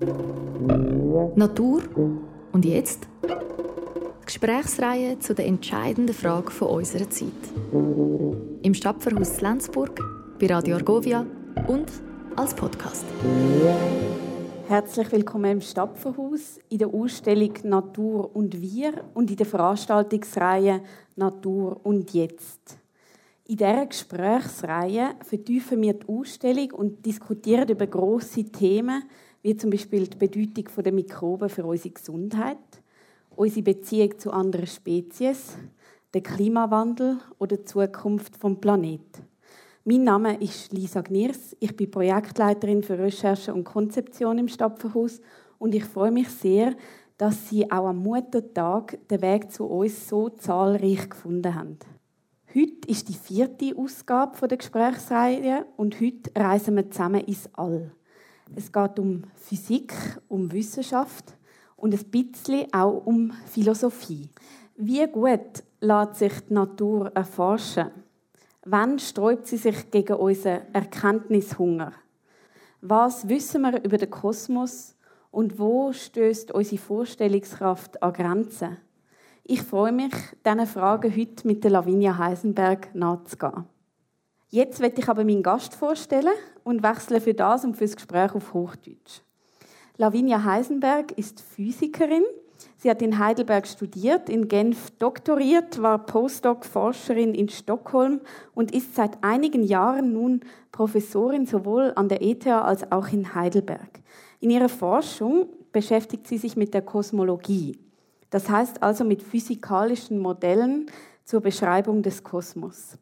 [0.00, 1.82] Natur
[2.52, 3.06] und jetzt?
[4.24, 7.28] Gesprächsreihe zu der entscheidenden Frage von unserer Zeit.
[8.62, 10.00] Im Stadtverhaus Lenzburg,
[10.40, 11.26] bei Radio Argovia
[11.68, 11.92] und
[12.34, 13.04] als Podcast.
[14.68, 20.80] Herzlich willkommen im Stapferhaus in der Ausstellung Natur und Wir und in der Veranstaltungsreihe
[21.16, 22.78] Natur und Jetzt.
[23.46, 29.02] In dieser Gesprächsreihe vertiefen wir die Ausstellung und diskutieren über grosse Themen,
[29.42, 32.58] wie zum Beispiel die Bedeutung der Mikroben für unsere Gesundheit,
[33.34, 35.56] unsere Beziehung zu anderen Spezies,
[36.14, 39.26] den Klimawandel oder die Zukunft vom Planeten.
[39.84, 41.56] Mein Name ist Lisa Gniers.
[41.58, 45.20] Ich bin Projektleiterin für Recherche und Konzeption im Stapferhaus
[45.58, 46.74] und ich freue mich sehr,
[47.16, 51.78] dass Sie auch am Muttertag den Weg zu uns so zahlreich gefunden haben.
[52.54, 57.92] Heute ist die vierte Ausgabe der Gesprächsreihe und heute reisen wir zusammen ins All.
[58.56, 59.94] Es geht um Physik,
[60.28, 61.36] um Wissenschaft
[61.76, 64.28] und ein bisschen auch um Philosophie.
[64.76, 67.90] Wie gut lässt sich die Natur erforschen?
[68.64, 71.92] Wann sträubt sie sich gegen unseren Erkenntnishunger?
[72.80, 74.96] Was wissen wir über den Kosmos
[75.30, 78.78] und wo stößt unsere Vorstellungskraft an Grenzen?
[79.44, 80.12] Ich freue mich,
[80.44, 83.64] diesen Fragen heute mit Lavinia Heisenberg nachzugehen.
[84.48, 88.34] Jetzt werde ich aber meinen Gast vorstellen und wechsle für das und für das Gespräch
[88.34, 89.20] auf Hochdeutsch.
[89.96, 92.24] Lavinia Heisenberg ist Physikerin
[92.76, 98.20] Sie hat in Heidelberg studiert, in Genf doktoriert, war Postdoc-Forscherin in Stockholm
[98.54, 100.40] und ist seit einigen Jahren nun
[100.72, 104.00] Professorin sowohl an der ETH als auch in Heidelberg.
[104.40, 107.78] In ihrer Forschung beschäftigt sie sich mit der Kosmologie.
[108.30, 110.86] Das heißt also mit physikalischen Modellen
[111.24, 112.96] zur Beschreibung des Kosmos.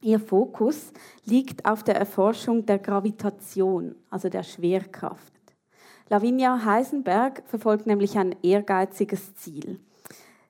[0.00, 0.92] Ihr Fokus
[1.24, 5.32] liegt auf der Erforschung der Gravitation, also der Schwerkraft.
[6.08, 9.80] Lavinia Heisenberg verfolgt nämlich ein ehrgeiziges Ziel.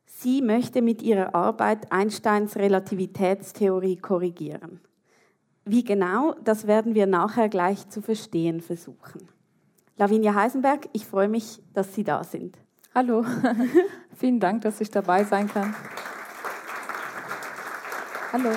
[0.05, 4.81] Sie möchte mit ihrer Arbeit Einsteins Relativitätstheorie korrigieren.
[5.65, 9.29] Wie genau, das werden wir nachher gleich zu verstehen versuchen.
[9.97, 12.59] Lavinia Heisenberg, ich freue mich, dass Sie da sind.
[12.95, 13.25] Hallo,
[14.15, 15.75] vielen Dank, dass ich dabei sein kann.
[18.33, 18.51] Hallo.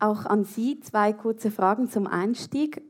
[0.00, 2.82] Auch an Sie zwei kurze Fragen zum Einstieg.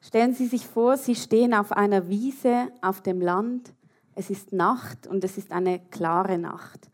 [0.00, 3.74] Stellen Sie sich vor, Sie stehen auf einer Wiese auf dem Land.
[4.14, 6.88] Es ist Nacht und es ist eine klare Nacht.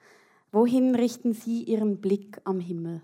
[0.51, 3.03] Wohin richten Sie Ihren Blick am Himmel?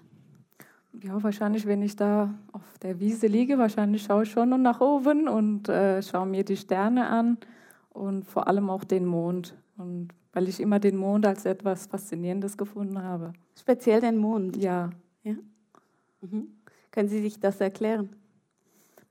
[1.03, 5.29] Ja, wahrscheinlich, wenn ich da auf der Wiese liege, wahrscheinlich schaue ich schon nach oben
[5.29, 7.37] und äh, schaue mir die Sterne an
[7.91, 9.55] und vor allem auch den Mond.
[9.77, 13.33] Und weil ich immer den Mond als etwas Faszinierendes gefunden habe.
[13.59, 14.57] Speziell den Mond?
[14.57, 14.91] Ja.
[15.23, 15.35] ja.
[16.31, 16.49] Mhm.
[16.91, 18.11] Können Sie sich das erklären?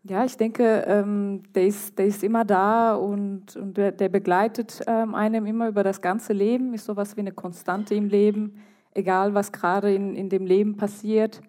[0.04, 4.82] Ja, ich denke, ähm, der, ist, der ist immer da und, und der, der begleitet
[4.86, 8.62] ähm, einem immer über das ganze Leben, ist sowas wie eine Konstante im Leben,
[8.94, 11.42] egal was gerade in, in dem Leben passiert.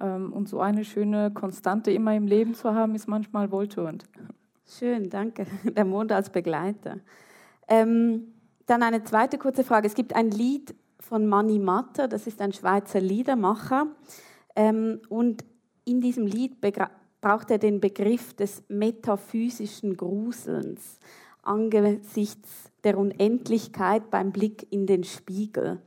[0.00, 4.04] Ähm, und so eine schöne Konstante immer im Leben zu haben, ist manchmal wohltuend.
[4.68, 5.46] Schön, danke.
[5.64, 6.98] Der Mond als Begleiter.
[7.66, 8.34] Ähm,
[8.66, 9.86] dann eine zweite kurze Frage.
[9.86, 13.86] Es gibt ein Lied von Manni Matter, das ist ein Schweizer Liedermacher.
[14.56, 15.44] Ähm, und
[15.84, 20.98] in diesem Lied braucht er den Begriff des metaphysischen Gruselns
[21.42, 25.80] angesichts der Unendlichkeit beim Blick in den Spiegel.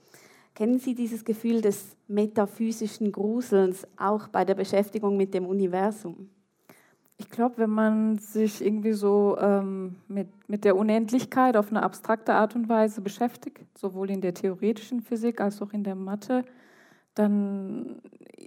[0.56, 6.29] Kennen Sie dieses Gefühl des metaphysischen Gruselns auch bei der Beschäftigung mit dem Universum?
[7.18, 12.34] Ich glaube, wenn man sich irgendwie so ähm, mit, mit der Unendlichkeit auf eine abstrakte
[12.34, 16.46] Art und Weise beschäftigt, sowohl in der theoretischen Physik als auch in der Mathe,
[17.16, 18.02] dann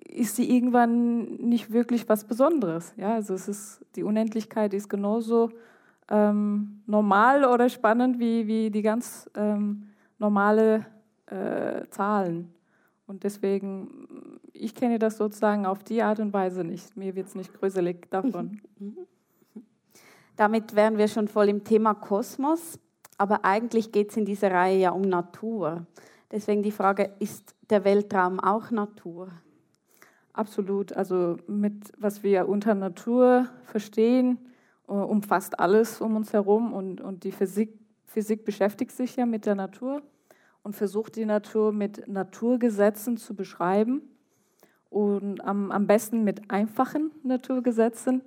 [0.08, 2.92] ist sie irgendwann nicht wirklich was Besonderes.
[2.96, 5.50] Ja, also es ist, die Unendlichkeit ist genauso
[6.10, 10.86] ähm, normal oder spannend wie, wie die ganz ähm, normale
[11.26, 12.52] äh, Zahlen.
[13.06, 16.96] Und deswegen, ich kenne das sozusagen auf die Art und Weise nicht.
[16.96, 18.60] Mir wird es nicht gruselig davon.
[20.36, 22.78] Damit wären wir schon voll im Thema Kosmos.
[23.18, 25.86] Aber eigentlich geht es in dieser Reihe ja um Natur.
[26.30, 29.32] Deswegen die Frage, ist der Weltraum auch Natur?
[30.32, 30.92] Absolut.
[30.92, 34.38] Also mit was wir unter Natur verstehen,
[34.88, 39.46] äh, umfasst alles um uns herum und, und die Physik, Physik beschäftigt sich ja mit
[39.46, 40.02] der Natur
[40.62, 44.02] und versucht die Natur mit Naturgesetzen zu beschreiben
[44.90, 48.20] und am, am besten mit einfachen Naturgesetzen.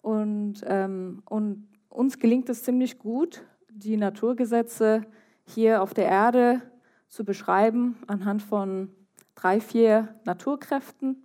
[0.00, 5.02] Und, ähm, und uns gelingt es ziemlich gut, die Naturgesetze
[5.44, 6.62] hier auf der Erde
[7.08, 8.90] zu beschreiben anhand von
[9.34, 11.24] drei, vier Naturkräften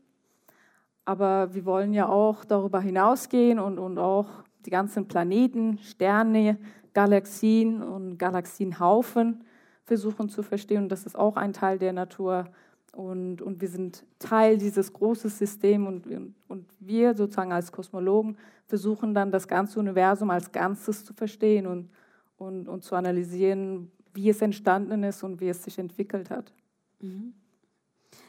[1.05, 4.27] Aber wir wollen ja auch darüber hinausgehen und, und auch
[4.65, 6.57] die ganzen Planeten, Sterne,
[6.93, 9.43] Galaxien und Galaxienhaufen
[9.83, 10.83] versuchen zu verstehen.
[10.83, 12.45] Und das ist auch ein Teil der Natur.
[12.93, 18.37] Und, und wir sind Teil dieses großen Systems und, und wir sozusagen als Kosmologen
[18.67, 21.89] versuchen dann das ganze Universum als Ganzes zu verstehen und,
[22.37, 26.53] und, und zu analysieren, wie es entstanden ist und wie es sich entwickelt hat.
[27.01, 27.33] Mhm.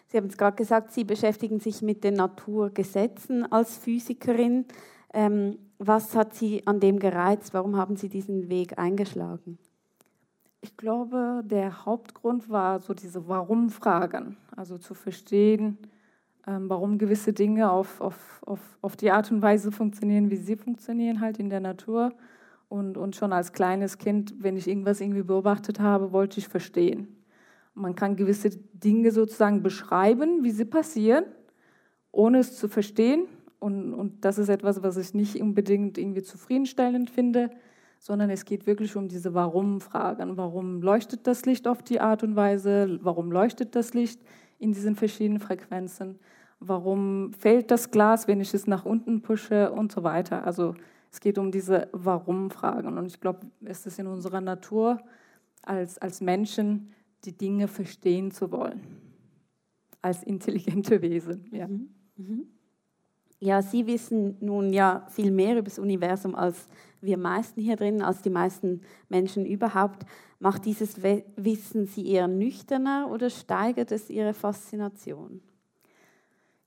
[0.06, 4.64] Sie haben es gerade gesagt, Sie beschäftigen sich mit den Naturgesetzen als Physikerin.
[5.12, 7.52] Ähm, was hat Sie an dem gereizt?
[7.52, 9.58] Warum haben Sie diesen Weg eingeschlagen?
[10.60, 15.78] Ich glaube, der Hauptgrund war so diese Warum-Fragen, also zu verstehen,
[16.46, 20.56] ähm, warum gewisse Dinge auf, auf, auf, auf die Art und Weise funktionieren, wie sie
[20.56, 22.12] funktionieren halt in der Natur.
[22.74, 27.06] Und, und schon als kleines Kind, wenn ich irgendwas irgendwie beobachtet habe, wollte ich verstehen.
[27.72, 31.24] Man kann gewisse Dinge sozusagen beschreiben, wie sie passieren,
[32.10, 33.26] ohne es zu verstehen.
[33.60, 37.50] Und, und das ist etwas, was ich nicht unbedingt irgendwie zufriedenstellend finde
[38.00, 40.36] sondern es geht wirklich um diese Warum-Fragen.
[40.36, 42.98] Warum leuchtet das Licht auf die Art und Weise?
[43.02, 44.20] Warum leuchtet das Licht
[44.58, 46.18] in diesen verschiedenen Frequenzen?
[46.60, 50.44] Warum fällt das Glas, wenn ich es nach unten pushe und so weiter?
[50.44, 50.74] Also
[51.14, 52.98] es geht um diese Warum-Fragen.
[52.98, 55.00] Und ich glaube, es ist in unserer Natur
[55.62, 56.92] als, als Menschen,
[57.24, 58.80] die Dinge verstehen zu wollen.
[60.02, 61.46] Als intelligente Wesen.
[61.52, 61.68] Ja.
[61.68, 61.94] Mhm.
[62.16, 62.46] Mhm.
[63.38, 66.66] Ja, Sie wissen nun ja viel mehr über das Universum als
[67.00, 70.04] wir meisten hier drin, als die meisten Menschen überhaupt.
[70.40, 75.42] Macht dieses Wissen Sie eher nüchterner oder steigert es Ihre Faszination?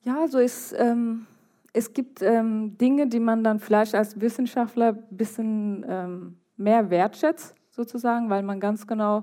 [0.04, 1.28] Ja, also es, ähm,
[1.78, 7.56] es gibt ähm, Dinge, die man dann vielleicht als Wissenschaftler ein bisschen ähm, mehr wertschätzt,
[7.70, 9.22] sozusagen, weil man ganz genau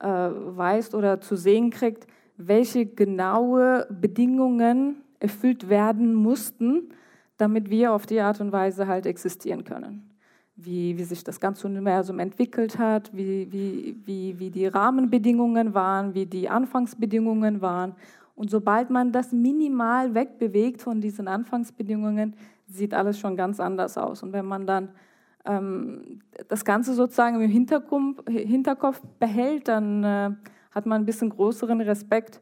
[0.00, 2.06] äh, weiß oder zu sehen kriegt,
[2.38, 6.94] welche genaue Bedingungen erfüllt werden mussten,
[7.36, 10.08] damit wir auf die Art und Weise halt existieren können.
[10.56, 16.14] Wie, wie sich das ganze Universum entwickelt hat, wie, wie, wie, wie die Rahmenbedingungen waren,
[16.14, 17.96] wie die Anfangsbedingungen waren.
[18.34, 22.34] Und sobald man das minimal wegbewegt von diesen Anfangsbedingungen,
[22.66, 24.22] sieht alles schon ganz anders aus.
[24.22, 24.88] Und wenn man dann
[25.44, 30.30] ähm, das Ganze sozusagen im Hinterkopf, Hinterkopf behält, dann äh,
[30.70, 32.40] hat man ein bisschen größeren Respekt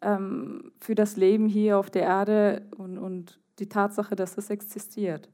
[0.00, 5.28] ähm, für das Leben hier auf der Erde und, und die Tatsache, dass es existiert.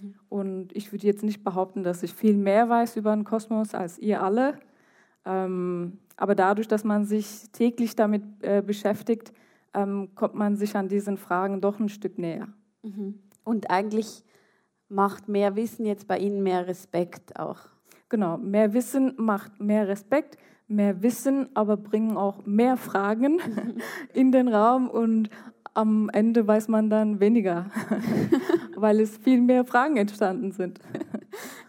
[0.00, 0.14] Mhm.
[0.28, 3.98] Und ich würde jetzt nicht behaupten, dass ich viel mehr weiß über den Kosmos als
[3.98, 4.58] ihr alle.
[5.24, 9.32] Ähm, aber dadurch, dass man sich täglich damit äh, beschäftigt,
[9.74, 12.48] ähm, kommt man sich an diesen Fragen doch ein Stück näher.
[12.82, 13.18] Mhm.
[13.44, 14.24] Und eigentlich
[14.88, 17.60] macht mehr Wissen jetzt bei Ihnen mehr Respekt auch.
[18.08, 20.36] Genau, mehr Wissen macht mehr Respekt
[20.72, 23.38] mehr Wissen, aber bringen auch mehr Fragen
[24.14, 25.30] in den Raum und
[25.74, 27.70] am Ende weiß man dann weniger,
[28.76, 30.80] weil es viel mehr Fragen entstanden sind.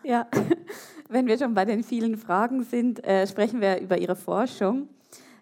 [0.03, 0.27] Ja,
[1.09, 4.89] wenn wir schon bei den vielen Fragen sind, äh, sprechen wir über Ihre Forschung.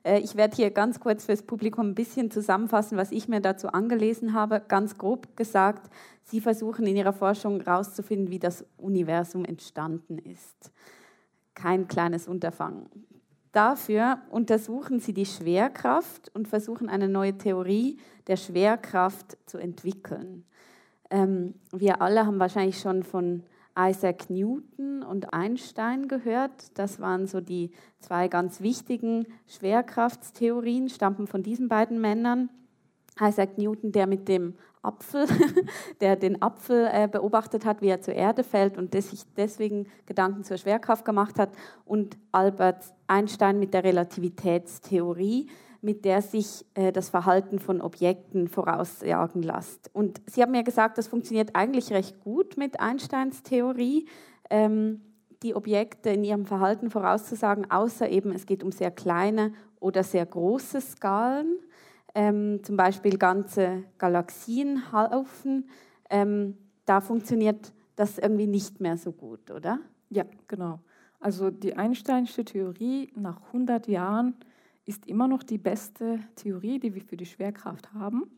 [0.04, 3.70] Äh, ich werde hier ganz kurz fürs Publikum ein bisschen zusammenfassen, was ich mir dazu
[3.70, 4.62] angelesen habe.
[4.68, 5.90] Ganz grob gesagt,
[6.24, 10.72] Sie versuchen in Ihrer Forschung herauszufinden, wie das Universum entstanden ist.
[11.56, 12.88] Kein kleines Unterfangen.
[13.52, 20.46] Dafür untersuchen sie die Schwerkraft und versuchen eine neue Theorie der Schwerkraft zu entwickeln.
[21.10, 23.44] Ähm, wir alle haben wahrscheinlich schon von
[23.90, 26.78] Isaac Newton und Einstein gehört.
[26.78, 32.50] Das waren so die zwei ganz wichtigen Schwerkraftstheorien, stammten von diesen beiden Männern.
[33.20, 35.28] Isaac Newton, der mit dem Apfel,
[36.02, 40.44] der den Apfel äh, beobachtet hat, wie er zur Erde fällt und sich deswegen Gedanken
[40.44, 41.52] zur Schwerkraft gemacht hat.
[41.86, 45.50] Und Albert Einstein mit der Relativitätstheorie,
[45.82, 49.90] mit der sich äh, das Verhalten von Objekten vorausjagen lässt.
[49.94, 54.08] Und Sie haben ja gesagt, das funktioniert eigentlich recht gut mit Einsteins Theorie.
[54.50, 55.02] Ähm,
[55.44, 60.26] die Objekte in ihrem Verhalten vorauszusagen, außer eben es geht um sehr kleine oder sehr
[60.26, 61.58] große Skalen
[62.14, 65.70] ähm, zum Beispiel ganze Galaxienhaufen,
[66.10, 69.80] ähm, da funktioniert das irgendwie nicht mehr so gut, oder?
[70.10, 70.80] Ja, genau.
[71.20, 74.36] Also die Einsteinsche Theorie nach 100 Jahren
[74.92, 78.30] ist immer noch die beste Theorie, die wir für die Schwerkraft haben.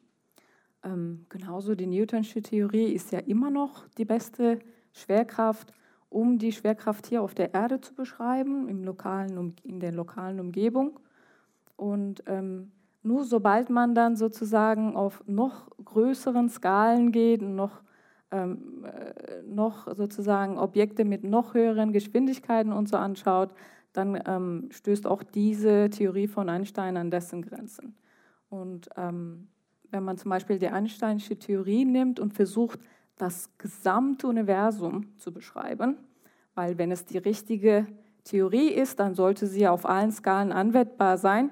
[0.84, 4.60] Ähm, genauso die Newtonsche Theorie ist ja immer noch die beste
[4.92, 5.74] Schwerkraft,
[6.10, 11.00] um die Schwerkraft hier auf der Erde zu beschreiben, im lokalen, in der lokalen Umgebung.
[11.76, 17.82] Und ähm, nur sobald man dann sozusagen auf noch größeren Skalen geht und noch,
[18.30, 23.50] ähm, äh, noch sozusagen Objekte mit noch höheren Geschwindigkeiten und so anschaut,
[23.94, 27.96] dann ähm, stößt auch diese Theorie von Einstein an dessen Grenzen.
[28.50, 29.48] Und ähm,
[29.92, 32.80] wenn man zum Beispiel die Einsteinsche Theorie nimmt und versucht,
[33.18, 35.98] das gesamte Universum zu beschreiben,
[36.56, 37.86] weil wenn es die richtige
[38.24, 41.52] Theorie ist, dann sollte sie auf allen Skalen anwendbar sein.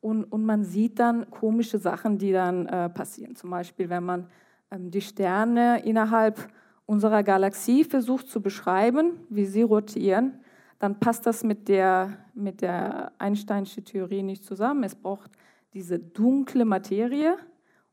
[0.00, 3.36] Und, und man sieht dann komische Sachen, die dann äh, passieren.
[3.36, 4.26] Zum Beispiel, wenn man
[4.70, 6.48] ähm, die Sterne innerhalb
[6.86, 10.40] unserer Galaxie versucht zu beschreiben, wie sie rotieren,
[10.82, 14.82] dann passt das mit der, mit der Einsteinschen Theorie nicht zusammen.
[14.82, 15.30] Es braucht
[15.74, 17.36] diese dunkle Materie,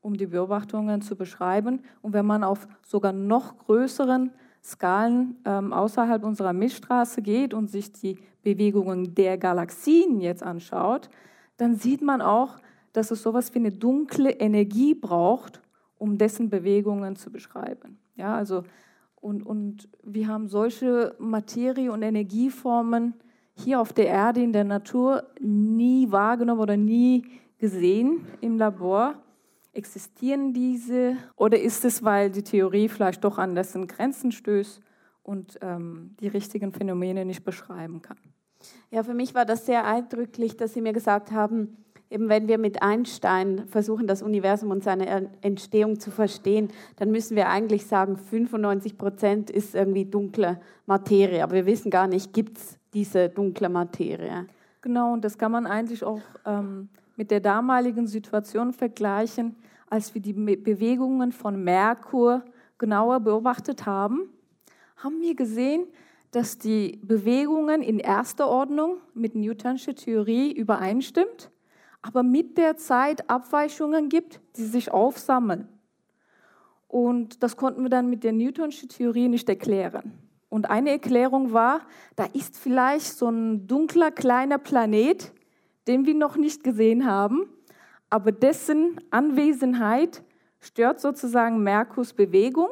[0.02, 1.84] um die Beobachtungen zu beschreiben.
[2.02, 4.32] Und wenn man auf sogar noch größeren
[4.64, 11.12] Skalen ähm, außerhalb unserer Milchstraße geht und sich die Bewegungen der Galaxien jetzt anschaut,
[11.58, 12.58] dann sieht man auch,
[12.94, 15.62] dass es sowas wie eine dunkle Energie braucht,
[16.00, 18.00] um dessen Bewegungen zu beschreiben.
[18.16, 18.64] Ja, also
[19.22, 23.14] und, und wir haben solche Materie- und Energieformen
[23.54, 27.26] hier auf der Erde in der Natur nie wahrgenommen oder nie
[27.58, 29.16] gesehen im Labor.
[29.74, 34.82] Existieren diese oder ist es, weil die Theorie vielleicht doch an dessen Grenzen stößt
[35.24, 38.18] und ähm, die richtigen Phänomene nicht beschreiben kann?
[38.92, 41.78] Ja, für mich war das sehr eindrücklich, dass Sie mir gesagt haben,
[42.10, 47.36] eben wenn wir mit Einstein versuchen, das Universum und seine Entstehung zu verstehen, dann müssen
[47.36, 51.44] wir eigentlich sagen, 95 Prozent ist irgendwie dunkle Materie.
[51.44, 54.48] Aber wir wissen gar nicht, gibt es diese dunkle Materie?
[54.82, 59.56] Genau, und das kann man eigentlich auch ähm, mit der damaligen Situation vergleichen,
[59.90, 62.44] als wir die Bewegungen von Merkur
[62.78, 64.30] genauer beobachtet haben,
[64.98, 65.88] haben wir gesehen,
[66.32, 71.50] dass die Bewegungen in erster Ordnung mit Newtonsche Theorie übereinstimmt
[72.02, 75.68] aber mit der Zeit Abweichungen gibt, die sich aufsammeln.
[76.88, 80.14] Und das konnten wir dann mit der Newtonschen Theorie nicht erklären.
[80.50, 81.82] Und eine Erklärung war,
[82.16, 85.32] da ist vielleicht so ein dunkler kleiner Planet,
[85.88, 87.48] den wir noch nicht gesehen haben,
[88.10, 90.24] aber dessen Anwesenheit
[90.60, 92.70] stört sozusagen Merkurs Bewegung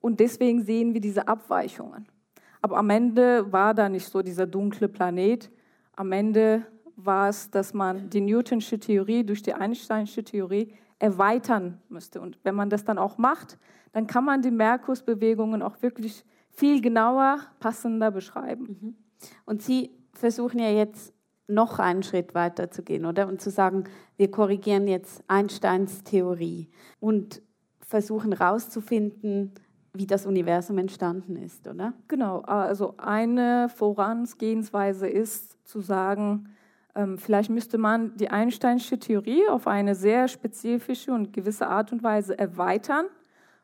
[0.00, 2.06] und deswegen sehen wir diese Abweichungen.
[2.62, 5.50] Aber am Ende war da nicht so dieser dunkle Planet.
[5.96, 6.64] Am Ende
[6.96, 12.20] war es, dass man die Newtonsche Theorie durch die Einsteinsche Theorie erweitern müsste.
[12.20, 13.58] Und wenn man das dann auch macht,
[13.92, 18.78] dann kann man die Merkursbewegungen auch wirklich viel genauer, passender beschreiben.
[18.80, 18.96] Mhm.
[19.44, 21.12] Und Sie versuchen ja jetzt
[21.48, 23.26] noch einen Schritt weiter zu gehen, oder?
[23.28, 23.84] Und zu sagen,
[24.16, 26.68] wir korrigieren jetzt Einsteins Theorie
[27.00, 27.42] und
[27.80, 29.52] versuchen herauszufinden,
[29.92, 31.92] wie das Universum entstanden ist, oder?
[32.08, 36.48] Genau, also eine Vorangehensweise ist zu sagen,
[37.16, 42.38] vielleicht müsste man die Einsteinsche Theorie auf eine sehr spezifische und gewisse Art und Weise
[42.38, 43.06] erweitern,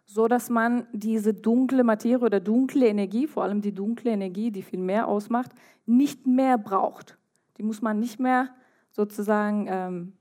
[0.06, 4.62] so dass man diese dunkle Materie oder dunkle Energie, vor allem die dunkle Energie, die
[4.62, 5.50] viel mehr ausmacht,
[5.85, 7.18] nicht mehr braucht.
[7.58, 8.49] Die muss man nicht mehr
[8.90, 10.12] sozusagen ähm,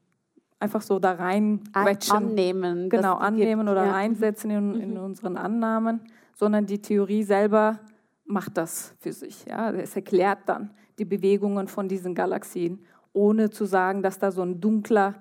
[0.60, 2.90] einfach so da rein annehmen.
[2.90, 3.94] Genau, annehmen oder ja.
[3.94, 5.04] einsetzen in, in mhm.
[5.04, 6.02] unseren Annahmen,
[6.34, 7.80] sondern die Theorie selber
[8.26, 9.46] macht das für sich.
[9.46, 9.72] Ja.
[9.72, 12.80] Es erklärt dann die Bewegungen von diesen Galaxien
[13.18, 15.16] ohne zu sagen, dass da so ein dunkler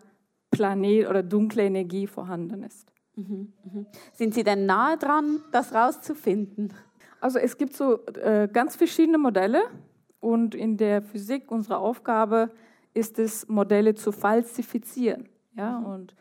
[0.50, 2.92] Planet oder dunkle Energie vorhanden ist.
[3.16, 3.86] Mhm, mhm.
[4.12, 6.72] Sind Sie denn nahe dran, das rauszufinden?
[7.20, 9.62] Also es gibt so äh, ganz verschiedene Modelle
[10.20, 12.50] und in der Physik unsere Aufgabe
[12.92, 15.28] ist es, Modelle zu falsifizieren.
[15.56, 15.86] Ja, mhm.
[15.86, 16.14] und,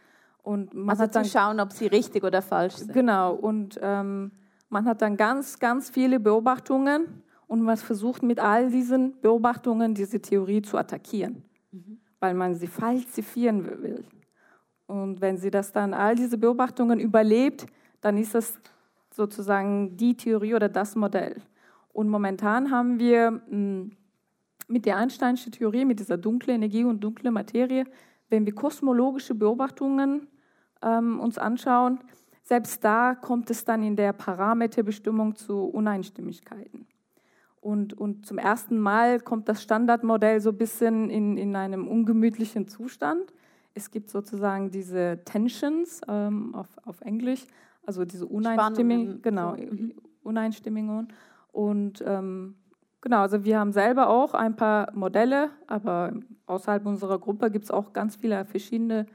[0.43, 2.93] und man also hat dann, zu schauen, ob sie richtig oder falsch sind.
[2.93, 4.31] Genau, und ähm,
[4.69, 10.21] man hat dann ganz, ganz viele Beobachtungen und man versucht mit all diesen Beobachtungen diese
[10.21, 11.43] Theorie zu attackieren.
[12.25, 14.03] Weil man sie falsifieren will.
[14.87, 17.67] Und wenn sie das dann, all diese Beobachtungen überlebt,
[18.01, 18.57] dann ist das
[19.11, 21.35] sozusagen die Theorie oder das Modell.
[21.93, 23.91] Und momentan haben wir hm,
[24.67, 27.85] mit der Einsteinschen Theorie, mit dieser dunklen Energie und dunklen Materie,
[28.29, 30.27] wenn wir kosmologische Beobachtungen
[30.81, 31.99] ähm, uns anschauen,
[32.41, 36.87] selbst da kommt es dann in der Parameterbestimmung zu Uneinstimmigkeiten.
[37.65, 42.67] Und, und zum ersten Mal kommt das Standardmodell so ein bisschen in, in einem ungemütlichen
[42.67, 43.33] Zustand.
[43.73, 47.43] Es gibt sozusagen diese Tensions ähm, auf, auf Englisch,
[47.83, 49.95] also diese Uneinstimmungen, genau, mhm.
[50.21, 51.07] Uneinstimmungen.
[51.51, 52.53] Und ähm,
[53.01, 56.13] genau, also wir haben selber auch ein paar Modelle, aber
[56.45, 59.07] außerhalb unserer Gruppe gibt es auch ganz viele verschiedene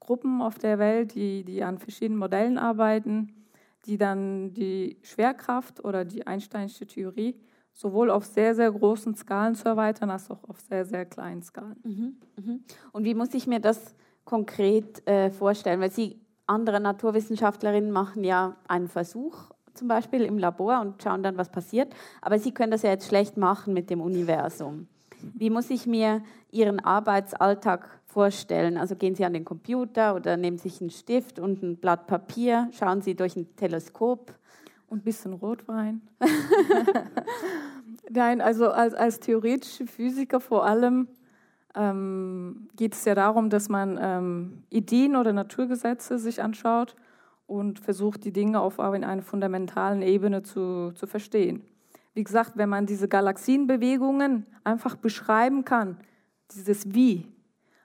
[0.00, 3.46] Gruppen auf der Welt, die, die an verschiedenen Modellen arbeiten,
[3.86, 7.36] die dann die Schwerkraft oder die Einsteinsche Theorie
[7.72, 11.76] sowohl auf sehr, sehr großen Skalen zu erweitern, als auch auf sehr, sehr kleinen Skalen.
[11.82, 12.64] Mhm, mhm.
[12.92, 15.80] Und wie muss ich mir das konkret äh, vorstellen?
[15.80, 19.36] Weil Sie, andere Naturwissenschaftlerinnen, machen ja einen Versuch,
[19.74, 21.94] zum Beispiel im Labor und schauen dann, was passiert.
[22.20, 24.86] Aber Sie können das ja jetzt schlecht machen mit dem Universum.
[25.34, 28.76] Wie muss ich mir Ihren Arbeitsalltag vorstellen.
[28.76, 32.68] Also gehen Sie an den Computer oder nehmen sich einen Stift und ein Blatt Papier,
[32.72, 34.32] schauen Sie durch ein Teleskop.
[34.92, 36.02] Und ein bisschen Rotwein.
[38.10, 41.08] Nein, also als, als theoretische Physiker vor allem
[41.74, 46.94] ähm, geht es ja darum, dass man ähm, Ideen oder Naturgesetze sich anschaut
[47.46, 51.64] und versucht, die Dinge auf einer fundamentalen Ebene zu, zu verstehen.
[52.12, 55.96] Wie gesagt, wenn man diese Galaxienbewegungen einfach beschreiben kann,
[56.54, 57.26] dieses Wie,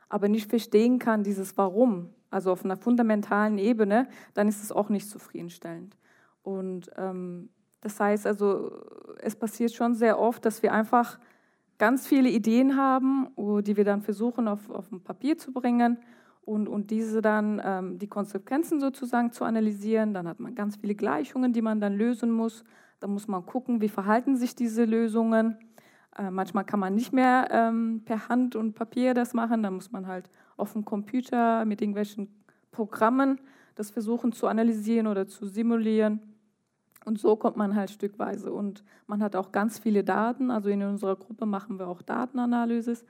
[0.10, 4.90] aber nicht verstehen kann, dieses Warum, also auf einer fundamentalen Ebene, dann ist es auch
[4.90, 5.96] nicht zufriedenstellend.
[6.48, 7.50] Und ähm,
[7.82, 8.72] das heißt also,
[9.20, 11.20] es passiert schon sehr oft, dass wir einfach
[11.78, 15.98] ganz viele Ideen haben, die wir dann versuchen auf, auf ein Papier zu bringen
[16.46, 20.14] und, und diese dann ähm, die Konsequenzen sozusagen zu analysieren.
[20.14, 22.64] Dann hat man ganz viele Gleichungen, die man dann lösen muss.
[23.02, 25.58] Da muss man gucken, wie verhalten sich diese Lösungen.
[26.18, 29.64] Äh, manchmal kann man nicht mehr ähm, per Hand und Papier das machen.
[29.64, 32.34] Da muss man halt auf dem Computer mit irgendwelchen
[32.72, 33.42] Programmen
[33.76, 36.22] das versuchen zu analysieren oder zu simulieren.
[37.08, 38.52] Und so kommt man halt stückweise.
[38.52, 40.52] Und man hat auch ganz viele Daten.
[40.52, 43.06] Also in unserer Gruppe machen wir auch Datenanalysis.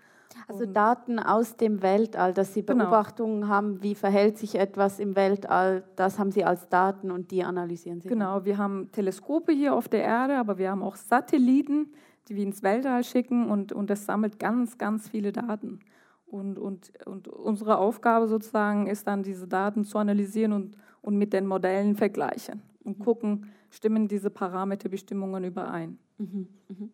[0.48, 2.84] Also und Daten aus dem Weltall, dass Sie genau.
[2.84, 3.48] Beobachtungen genau.
[3.51, 8.01] haben, wie verhält sich etwas im Weltall, das haben Sie als Daten und die analysieren
[8.01, 8.08] Sie.
[8.08, 8.46] Genau, dann.
[8.46, 11.92] wir haben Teleskope hier auf der Erde, aber wir haben auch Satelliten,
[12.27, 15.80] die wir ins Weltall schicken und, und das sammelt ganz, ganz viele Daten.
[16.27, 21.34] Und, und, und unsere Aufgabe sozusagen ist dann, diese Daten zu analysieren und, und mit
[21.34, 23.03] den Modellen vergleichen und mhm.
[23.03, 26.00] gucken, stimmen diese Parameterbestimmungen überein.
[26.17, 26.48] Mhm.
[26.70, 26.91] Mhm.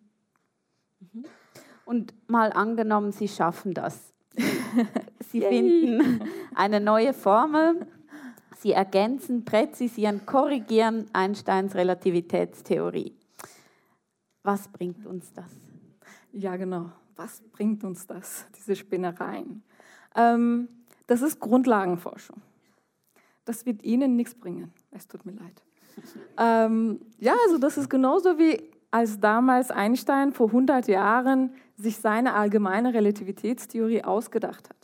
[1.00, 1.26] Mhm.
[1.86, 4.12] Und mal angenommen, Sie schaffen das.
[5.30, 6.22] Sie finden
[6.56, 7.86] eine neue Formel,
[8.58, 13.14] Sie ergänzen, präzisieren, korrigieren Einsteins Relativitätstheorie.
[14.42, 15.52] Was bringt uns das?
[16.32, 16.92] Ja, genau.
[17.16, 19.62] Was bringt uns das, diese Spinnereien?
[20.16, 20.70] Ähm,
[21.06, 22.42] das ist Grundlagenforschung.
[23.46, 24.74] Das wird Ihnen nichts bringen.
[24.90, 25.62] Es tut mir leid.
[26.38, 32.34] Ähm, ja, also das ist genauso wie als damals Einstein vor 100 Jahren sich seine
[32.34, 34.84] allgemeine Relativitätstheorie ausgedacht hat.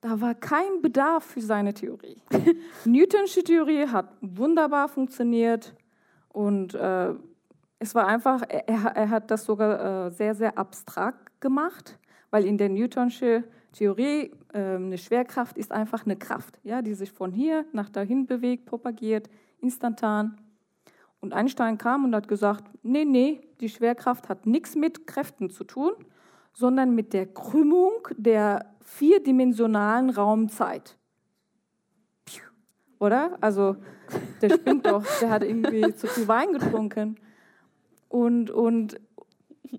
[0.00, 2.22] Da war kein Bedarf für seine Theorie.
[2.84, 5.74] Newtonsche Theorie hat wunderbar funktioniert
[6.28, 7.14] und äh,
[7.80, 11.98] es war einfach, er, er hat das sogar äh, sehr, sehr abstrakt gemacht,
[12.30, 17.12] weil in der Newtonsche Theorie äh, eine Schwerkraft ist einfach eine Kraft, ja, die sich
[17.12, 19.28] von hier nach dahin bewegt, propagiert,
[19.60, 20.38] instantan.
[21.20, 25.64] Und Einstein kam und hat gesagt, nee, nee, die Schwerkraft hat nichts mit Kräften zu
[25.64, 25.92] tun,
[26.52, 30.96] sondern mit der Krümmung der vierdimensionalen Raumzeit.
[33.00, 33.38] Oder?
[33.40, 33.76] Also,
[34.42, 37.16] der spinnt doch, der hat irgendwie zu viel Wein getrunken.
[38.08, 39.00] Und, und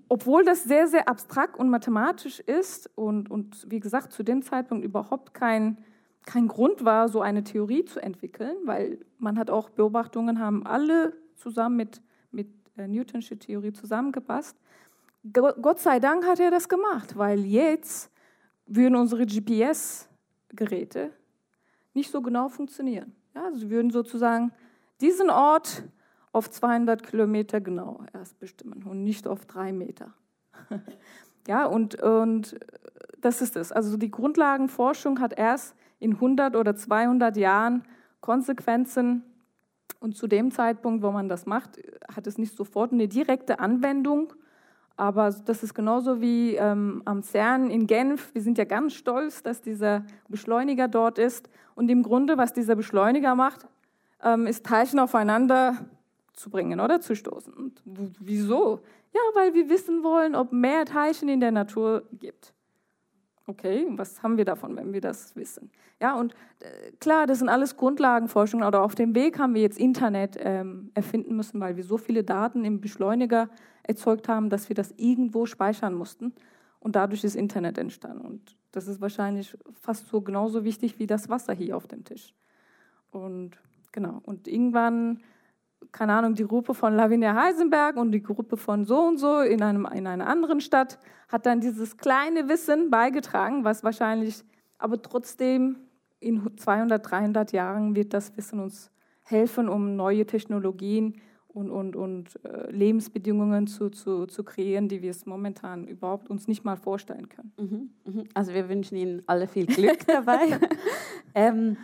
[0.08, 4.84] obwohl das sehr, sehr abstrakt und mathematisch ist und, und wie gesagt, zu dem Zeitpunkt
[4.84, 5.78] überhaupt kein,
[6.26, 11.12] kein Grund war, so eine Theorie zu entwickeln, weil man hat auch Beobachtungen, haben alle
[11.40, 14.56] zusammen mit, mit äh, Newtonsche Theorie zusammengepasst.
[15.32, 18.10] Gott sei Dank hat er das gemacht, weil jetzt
[18.66, 21.12] würden unsere GPS-Geräte
[21.92, 23.12] nicht so genau funktionieren.
[23.34, 24.52] Ja, sie würden sozusagen
[25.00, 25.84] diesen Ort
[26.32, 30.14] auf 200 Kilometer genau erst bestimmen und nicht auf drei Meter.
[31.48, 32.58] ja, und, und
[33.20, 33.72] das ist es.
[33.72, 37.84] Also die Grundlagenforschung hat erst in 100 oder 200 Jahren
[38.20, 39.24] Konsequenzen
[39.98, 41.80] und zu dem Zeitpunkt, wo man das macht,
[42.14, 44.32] hat es nicht sofort eine direkte Anwendung.
[44.96, 48.34] Aber das ist genauso wie ähm, am CERN in Genf.
[48.34, 51.48] Wir sind ja ganz stolz, dass dieser Beschleuniger dort ist.
[51.74, 53.66] Und im Grunde, was dieser Beschleuniger macht,
[54.22, 55.86] ähm, ist Teilchen aufeinander
[56.34, 57.52] zu bringen oder zu stoßen.
[57.52, 58.80] Und wieso?
[59.12, 62.52] Ja, weil wir wissen wollen, ob mehr Teilchen in der Natur gibt.
[63.50, 65.72] Okay, was haben wir davon, wenn wir das wissen?
[66.00, 69.76] Ja, und äh, klar, das sind alles Grundlagenforschung, aber auf dem Weg haben wir jetzt
[69.76, 73.48] Internet ähm, erfinden müssen, weil wir so viele Daten im Beschleuniger
[73.82, 76.32] erzeugt haben, dass wir das irgendwo speichern mussten.
[76.78, 78.24] Und dadurch ist Internet entstanden.
[78.24, 82.32] Und das ist wahrscheinlich fast so genauso wichtig wie das Wasser hier auf dem Tisch.
[83.10, 83.58] Und
[83.90, 85.24] genau, und irgendwann
[85.92, 89.62] keine Ahnung, die Gruppe von Lavinia Heisenberg und die Gruppe von so und so in,
[89.62, 90.98] einem, in einer anderen Stadt
[91.28, 94.42] hat dann dieses kleine Wissen beigetragen, was wahrscheinlich,
[94.78, 95.76] aber trotzdem
[96.20, 98.90] in 200, 300 Jahren wird das Wissen uns
[99.22, 105.10] helfen, um neue Technologien und, und, und äh, Lebensbedingungen zu, zu, zu kreieren, die wir
[105.10, 107.52] es momentan überhaupt uns nicht mal vorstellen können.
[107.58, 108.24] Mhm, mhm.
[108.34, 110.58] Also wir wünschen Ihnen alle viel Glück dabei.
[111.34, 111.76] ähm,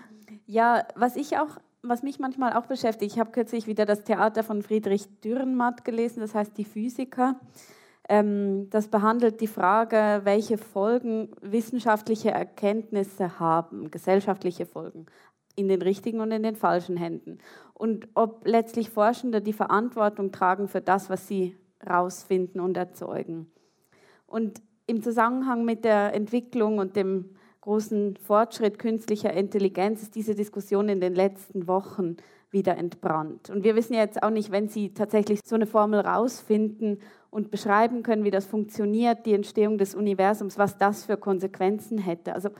[0.46, 4.42] ja, was ich auch was mich manchmal auch beschäftigt, ich habe kürzlich wieder das Theater
[4.42, 7.40] von Friedrich Dürrenmatt gelesen, das heißt Die Physiker.
[8.08, 15.06] Ähm, das behandelt die Frage, welche Folgen wissenschaftliche Erkenntnisse haben, gesellschaftliche Folgen,
[15.56, 17.38] in den richtigen und in den falschen Händen.
[17.74, 21.56] Und ob letztlich Forschende die Verantwortung tragen für das, was sie
[21.88, 23.50] rausfinden und erzeugen.
[24.26, 27.35] Und im Zusammenhang mit der Entwicklung und dem
[27.66, 32.16] großen Fortschritt künstlicher Intelligenz ist diese Diskussion in den letzten Wochen
[32.52, 33.50] wieder entbrannt.
[33.50, 38.04] Und wir wissen jetzt auch nicht, wenn Sie tatsächlich so eine Formel rausfinden und beschreiben
[38.04, 42.36] können, wie das funktioniert, die Entstehung des Universums, was das für Konsequenzen hätte.
[42.36, 42.50] Also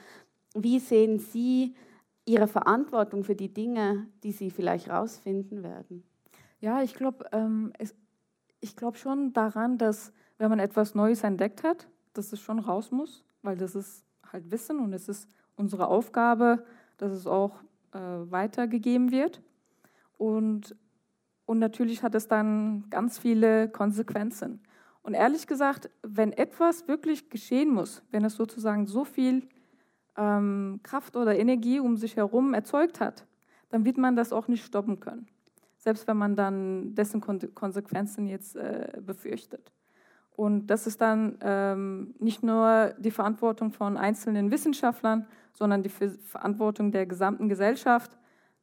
[0.55, 1.77] wie sehen Sie
[2.25, 6.03] Ihre Verantwortung für die Dinge, die Sie vielleicht rausfinden werden?
[6.59, 7.73] Ja, ich glaube ähm,
[8.75, 13.25] glaub schon daran, dass wenn man etwas Neues entdeckt hat, dass es schon raus muss,
[13.43, 16.65] weil das ist halt Wissen und es ist unsere Aufgabe,
[16.99, 17.63] dass es auch
[17.93, 19.43] äh, weitergegeben wird.
[20.19, 20.77] Und,
[21.45, 24.61] und natürlich hat es dann ganz viele Konsequenzen.
[25.03, 29.49] Und ehrlich gesagt, wenn etwas wirklich geschehen muss, wenn es sozusagen so viel
[30.17, 33.27] ähm, Kraft oder Energie um sich herum erzeugt hat,
[33.69, 35.29] dann wird man das auch nicht stoppen können.
[35.77, 39.71] Selbst wenn man dann dessen Konsequenzen jetzt äh, befürchtet.
[40.37, 46.93] Und das ist dann ähm, nicht nur die Verantwortung von einzelnen Wissenschaftlern, sondern die Verantwortung
[46.93, 48.19] der gesamten Gesellschaft,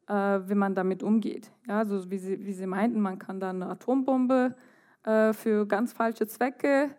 [0.07, 1.51] äh, wie man damit umgeht.
[1.67, 4.55] Ja, also wie Sie, wie Sie meinten, man kann dann eine Atombombe
[5.03, 6.91] äh, für ganz falsche Zwecke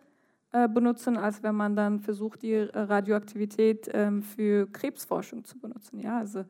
[0.51, 5.99] äh, benutzen, als wenn man dann versucht, die Radioaktivität ähm, für Krebsforschung zu benutzen.
[5.99, 6.43] Ja, also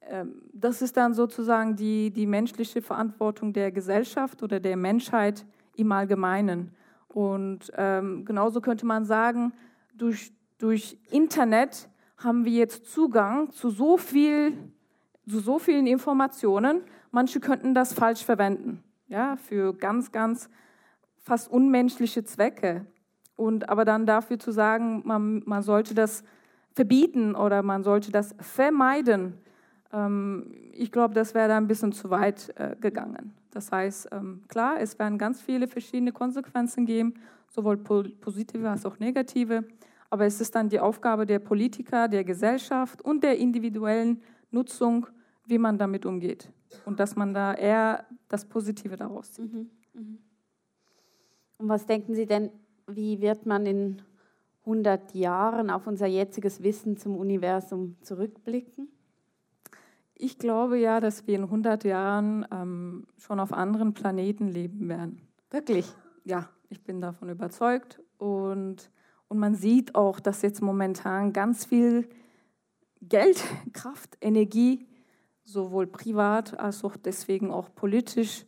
[0.00, 5.92] ähm, das ist dann sozusagen die, die menschliche Verantwortung der Gesellschaft oder der Menschheit im
[5.92, 6.74] Allgemeinen.
[7.14, 9.52] Und ähm, genauso könnte man sagen,
[9.94, 14.52] durch, durch Internet haben wir jetzt Zugang zu so, viel,
[15.28, 16.80] zu so vielen Informationen.
[17.12, 20.50] Manche könnten das falsch verwenden, ja, für ganz, ganz
[21.22, 22.84] fast unmenschliche Zwecke.
[23.36, 26.24] Und aber dann dafür zu sagen, man, man sollte das
[26.72, 29.34] verbieten oder man sollte das vermeiden,
[30.72, 33.32] ich glaube, das wäre da ein bisschen zu weit äh, gegangen.
[33.52, 37.14] Das heißt, ähm, klar, es werden ganz viele verschiedene Konsequenzen geben,
[37.48, 39.64] sowohl positive als auch negative.
[40.10, 45.06] Aber es ist dann die Aufgabe der Politiker, der Gesellschaft und der individuellen Nutzung,
[45.46, 46.50] wie man damit umgeht.
[46.84, 49.52] Und dass man da eher das Positive daraus zieht.
[49.52, 49.70] Mhm.
[49.92, 50.18] Mhm.
[51.58, 52.50] Und was denken Sie denn,
[52.88, 54.02] wie wird man in
[54.60, 58.88] 100 Jahren auf unser jetziges Wissen zum Universum zurückblicken?
[60.16, 65.20] Ich glaube ja, dass wir in 100 Jahren ähm, schon auf anderen Planeten leben werden.
[65.50, 65.92] Wirklich?
[66.24, 68.00] Ja, ich bin davon überzeugt.
[68.18, 68.90] Und,
[69.28, 72.08] und man sieht auch, dass jetzt momentan ganz viel
[73.00, 74.86] Geld, Kraft, Energie,
[75.42, 78.46] sowohl privat als auch deswegen auch politisch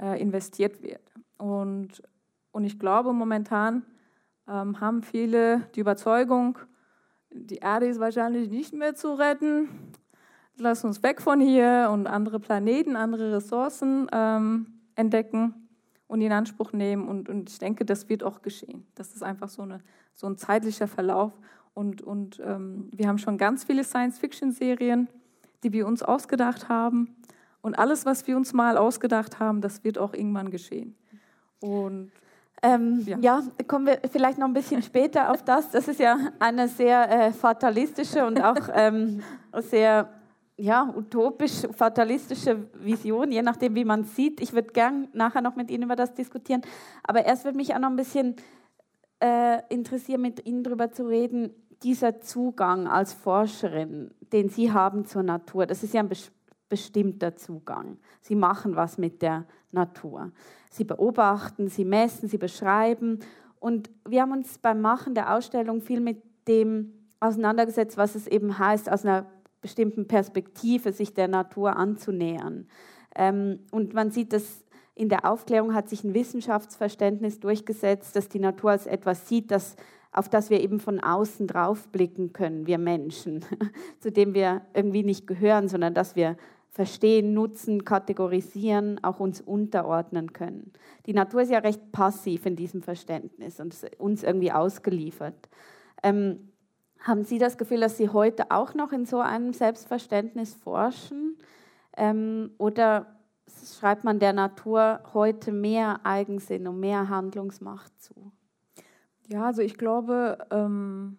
[0.00, 1.02] äh, investiert wird.
[1.38, 2.02] Und,
[2.52, 3.84] und ich glaube, momentan
[4.48, 6.58] ähm, haben viele die Überzeugung,
[7.30, 9.68] die Erde ist wahrscheinlich nicht mehr zu retten
[10.56, 15.68] lass uns weg von hier und andere Planeten, andere Ressourcen ähm, entdecken
[16.06, 17.08] und in Anspruch nehmen.
[17.08, 18.86] Und, und ich denke, das wird auch geschehen.
[18.94, 19.80] Das ist einfach so, eine,
[20.14, 21.38] so ein zeitlicher Verlauf.
[21.74, 25.08] Und, und ähm, wir haben schon ganz viele Science-Fiction-Serien,
[25.62, 27.16] die wir uns ausgedacht haben.
[27.62, 30.96] Und alles, was wir uns mal ausgedacht haben, das wird auch irgendwann geschehen.
[31.60, 32.10] Und
[32.62, 33.18] ähm, ja.
[33.20, 33.42] ja.
[33.66, 35.70] kommen wir vielleicht noch ein bisschen später auf das.
[35.70, 39.22] Das ist ja eine sehr äh, fatalistische und auch ähm,
[39.60, 40.08] sehr
[40.62, 44.40] ja, utopisch, fatalistische Vision, je nachdem, wie man sieht.
[44.40, 46.62] Ich würde gern nachher noch mit Ihnen über das diskutieren.
[47.02, 48.36] Aber erst würde mich auch noch ein bisschen
[49.20, 55.24] äh, interessieren, mit Ihnen darüber zu reden, dieser Zugang als Forscherin, den Sie haben zur
[55.24, 55.66] Natur.
[55.66, 56.10] Das ist ja ein
[56.68, 57.98] bestimmter Zugang.
[58.20, 60.30] Sie machen was mit der Natur.
[60.70, 63.18] Sie beobachten, Sie messen, Sie beschreiben.
[63.58, 68.60] Und wir haben uns beim Machen der Ausstellung viel mit dem auseinandergesetzt, was es eben
[68.60, 69.26] heißt, aus einer
[69.62, 72.68] bestimmten Perspektive sich der Natur anzunähern.
[73.16, 78.38] Ähm, und man sieht, dass in der Aufklärung hat sich ein Wissenschaftsverständnis durchgesetzt, dass die
[78.38, 79.76] Natur als etwas sieht, das,
[80.12, 83.44] auf das wir eben von außen drauf blicken können, wir Menschen,
[84.00, 86.36] zu dem wir irgendwie nicht gehören, sondern dass wir
[86.68, 90.72] verstehen, nutzen, kategorisieren, auch uns unterordnen können.
[91.06, 95.48] Die Natur ist ja recht passiv in diesem Verständnis und uns irgendwie ausgeliefert.
[96.02, 96.51] Ähm,
[97.02, 101.36] haben Sie das Gefühl, dass Sie heute auch noch in so einem Selbstverständnis forschen?
[101.96, 103.18] Ähm, oder
[103.78, 108.32] schreibt man der Natur heute mehr Eigensinn und mehr Handlungsmacht zu?
[109.28, 111.18] Ja, also ich glaube, ähm,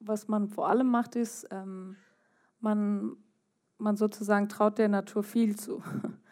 [0.00, 1.96] was man vor allem macht, ist, ähm,
[2.60, 3.16] man,
[3.78, 5.82] man sozusagen traut der Natur viel zu.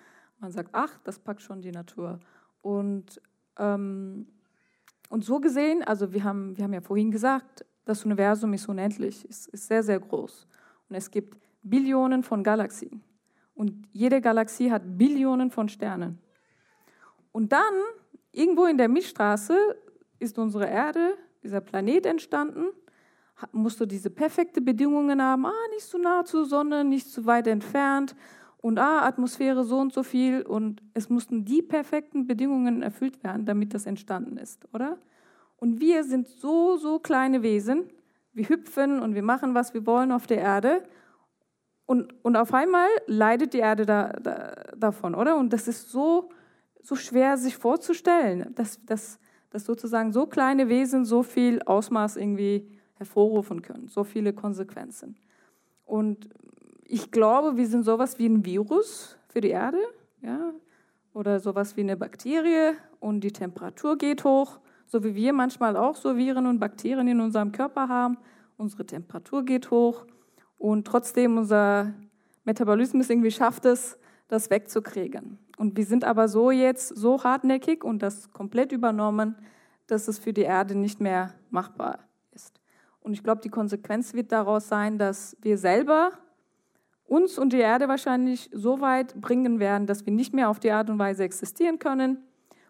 [0.42, 2.18] Man sagt, ach, das packt schon die Natur.
[2.62, 3.20] Und
[3.58, 4.26] ähm,
[5.10, 9.24] und so gesehen, also wir haben, wir haben ja vorhin gesagt, das Universum ist unendlich,
[9.28, 10.46] ist, ist sehr, sehr groß.
[10.88, 13.02] Und es gibt Billionen von Galaxien.
[13.54, 16.18] Und jede Galaxie hat Billionen von Sternen.
[17.32, 17.74] Und dann,
[18.32, 19.76] irgendwo in der Milchstraße,
[20.18, 22.66] ist unsere Erde, dieser Planet entstanden,
[23.52, 27.46] musst du diese perfekte Bedingungen haben, ah, nicht zu nah zur Sonne, nicht zu weit
[27.46, 28.14] entfernt
[28.58, 33.46] und ah, Atmosphäre so und so viel und es mussten die perfekten Bedingungen erfüllt werden,
[33.46, 34.98] damit das entstanden ist, oder?
[35.60, 37.88] Und wir sind so, so kleine Wesen,
[38.32, 40.82] wir hüpfen und wir machen, was wir wollen auf der Erde
[41.90, 45.36] und, und auf einmal leidet die Erde da, da, davon, oder?
[45.36, 46.30] Und das ist so,
[46.80, 49.18] so schwer sich vorzustellen, dass, dass,
[49.50, 55.16] dass sozusagen so kleine Wesen so viel Ausmaß irgendwie hervorrufen können, so viele Konsequenzen.
[55.84, 56.28] Und
[56.84, 59.80] ich glaube, wir sind sowas wie ein Virus für die Erde,
[60.22, 60.52] ja,
[61.12, 65.94] oder sowas wie eine Bakterie und die Temperatur geht hoch, so wie wir manchmal auch
[65.94, 68.18] so Viren und Bakterien in unserem Körper haben.
[68.56, 70.04] Unsere Temperatur geht hoch
[70.58, 71.94] und trotzdem unser
[72.44, 75.38] Metabolismus irgendwie schafft es, das wegzukriegen.
[75.58, 79.36] Und wir sind aber so jetzt so hartnäckig und das komplett übernommen,
[79.86, 82.00] dass es für die Erde nicht mehr machbar
[82.32, 82.60] ist.
[83.00, 86.10] Und ich glaube, die Konsequenz wird daraus sein, dass wir selber
[87.04, 90.72] uns und die Erde wahrscheinlich so weit bringen werden, dass wir nicht mehr auf die
[90.72, 92.18] Art und Weise existieren können.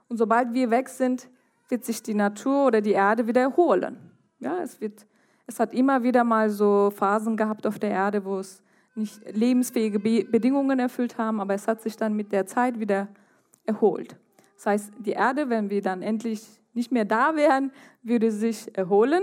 [0.08, 1.30] Und sobald wir weg sind,
[1.70, 3.96] wird sich die Natur oder die Erde wieder erholen.
[4.38, 5.06] Ja, es, wird,
[5.46, 8.62] es hat immer wieder mal so Phasen gehabt auf der Erde, wo es
[8.94, 13.08] nicht lebensfähige Bedingungen erfüllt haben, aber es hat sich dann mit der Zeit wieder
[13.64, 14.16] erholt.
[14.56, 19.22] Das heißt, die Erde, wenn wir dann endlich nicht mehr da wären, würde sich erholen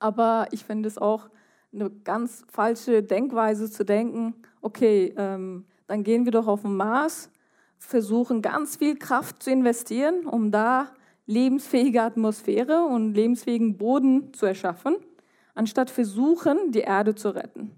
[0.00, 1.28] aber ich finde es auch
[1.72, 7.30] eine ganz falsche Denkweise zu denken, okay, ähm, dann gehen wir doch auf den Mars,
[7.78, 10.92] versuchen ganz viel Kraft zu investieren, um da
[11.30, 14.96] lebensfähige Atmosphäre und lebensfähigen Boden zu erschaffen,
[15.54, 17.70] anstatt versuchen, die Erde zu retten,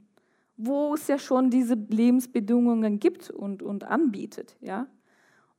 [0.57, 4.57] wo es ja schon diese Lebensbedingungen gibt und, und anbietet.
[4.61, 4.87] Ja?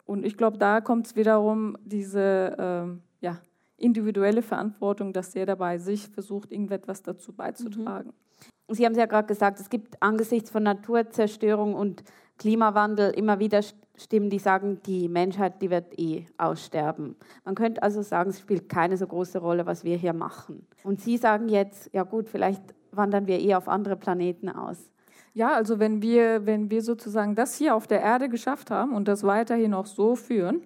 [0.05, 3.39] Und ich glaube, da kommt es wiederum diese ähm, ja,
[3.77, 8.09] individuelle Verantwortung, dass der dabei sich versucht, irgendetwas dazu beizutragen.
[8.09, 8.22] Mhm.
[8.69, 12.03] Sie haben es ja gerade gesagt, es gibt angesichts von Naturzerstörung und
[12.39, 13.61] Klimawandel immer wieder
[13.95, 17.15] Stimmen, die sagen, die Menschheit, die wird eh aussterben.
[17.45, 20.65] Man könnte also sagen, es spielt keine so große Rolle, was wir hier machen.
[20.83, 24.89] Und Sie sagen jetzt, ja gut, vielleicht wandern wir eh auf andere Planeten aus.
[25.33, 29.07] Ja, also wenn wir, wenn wir sozusagen das hier auf der Erde geschafft haben und
[29.07, 30.61] das weiterhin auch so führen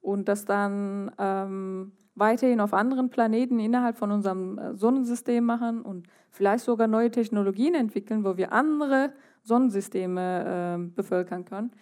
[0.00, 6.06] und das dann ähm, weiterhin auf anderen Planeten innerhalb von unserem äh, Sonnensystem machen und
[6.30, 11.72] vielleicht sogar neue Technologien entwickeln, wo wir andere Sonnensysteme äh, bevölkern können.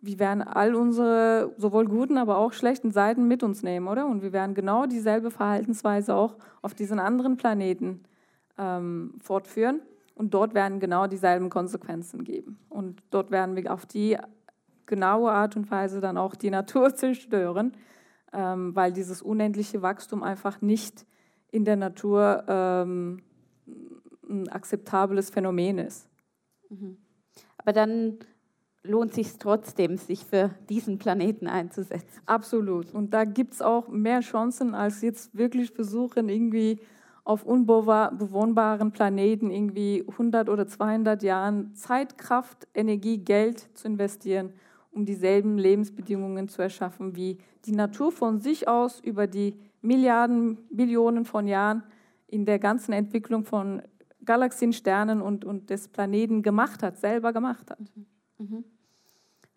[0.00, 4.06] Wir werden all unsere sowohl guten, aber auch schlechten Seiten mit uns nehmen, oder?
[4.06, 8.02] Und wir werden genau dieselbe Verhaltensweise auch auf diesen anderen Planeten
[8.58, 9.80] ähm, fortführen.
[10.14, 12.58] Und dort werden genau dieselben Konsequenzen geben.
[12.68, 14.16] Und dort werden wir auf die
[14.86, 17.72] genaue Art und Weise dann auch die Natur zerstören
[18.74, 21.06] weil dieses unendliche Wachstum einfach nicht
[21.50, 23.22] in der Natur ähm,
[24.28, 26.08] ein akzeptables Phänomen ist.
[26.68, 26.98] Mhm.
[27.58, 28.18] Aber dann
[28.82, 32.20] lohnt sich trotzdem, sich für diesen Planeten einzusetzen.
[32.26, 32.94] Absolut.
[32.94, 36.80] Und da gibt es auch mehr Chancen, als jetzt wirklich versuchen, irgendwie
[37.24, 44.52] auf unbewohnbaren Planeten irgendwie 100 oder 200 Jahren Zeit, Kraft, Energie, Geld zu investieren,
[44.96, 51.26] um dieselben Lebensbedingungen zu erschaffen, wie die Natur von sich aus über die Milliarden, Billionen
[51.26, 51.82] von Jahren
[52.26, 53.82] in der ganzen Entwicklung von
[54.24, 57.78] Galaxien, Sternen und, und des Planeten gemacht hat, selber gemacht hat.
[57.78, 58.06] Mhm.
[58.38, 58.64] mhm.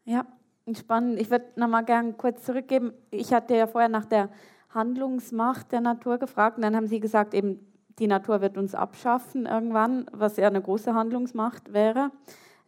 [0.04, 0.26] Ja,
[0.74, 1.20] spannend.
[1.22, 2.92] Ich würde nochmal gerne kurz zurückgeben.
[3.10, 4.30] Ich hatte ja vorher nach der
[4.72, 7.60] Handlungsmacht der Natur gefragt und dann haben Sie gesagt, eben
[7.98, 12.12] die Natur wird uns abschaffen irgendwann, was ja eine große Handlungsmacht wäre.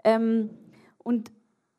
[0.04, 0.52] Ähm,
[1.00, 1.32] und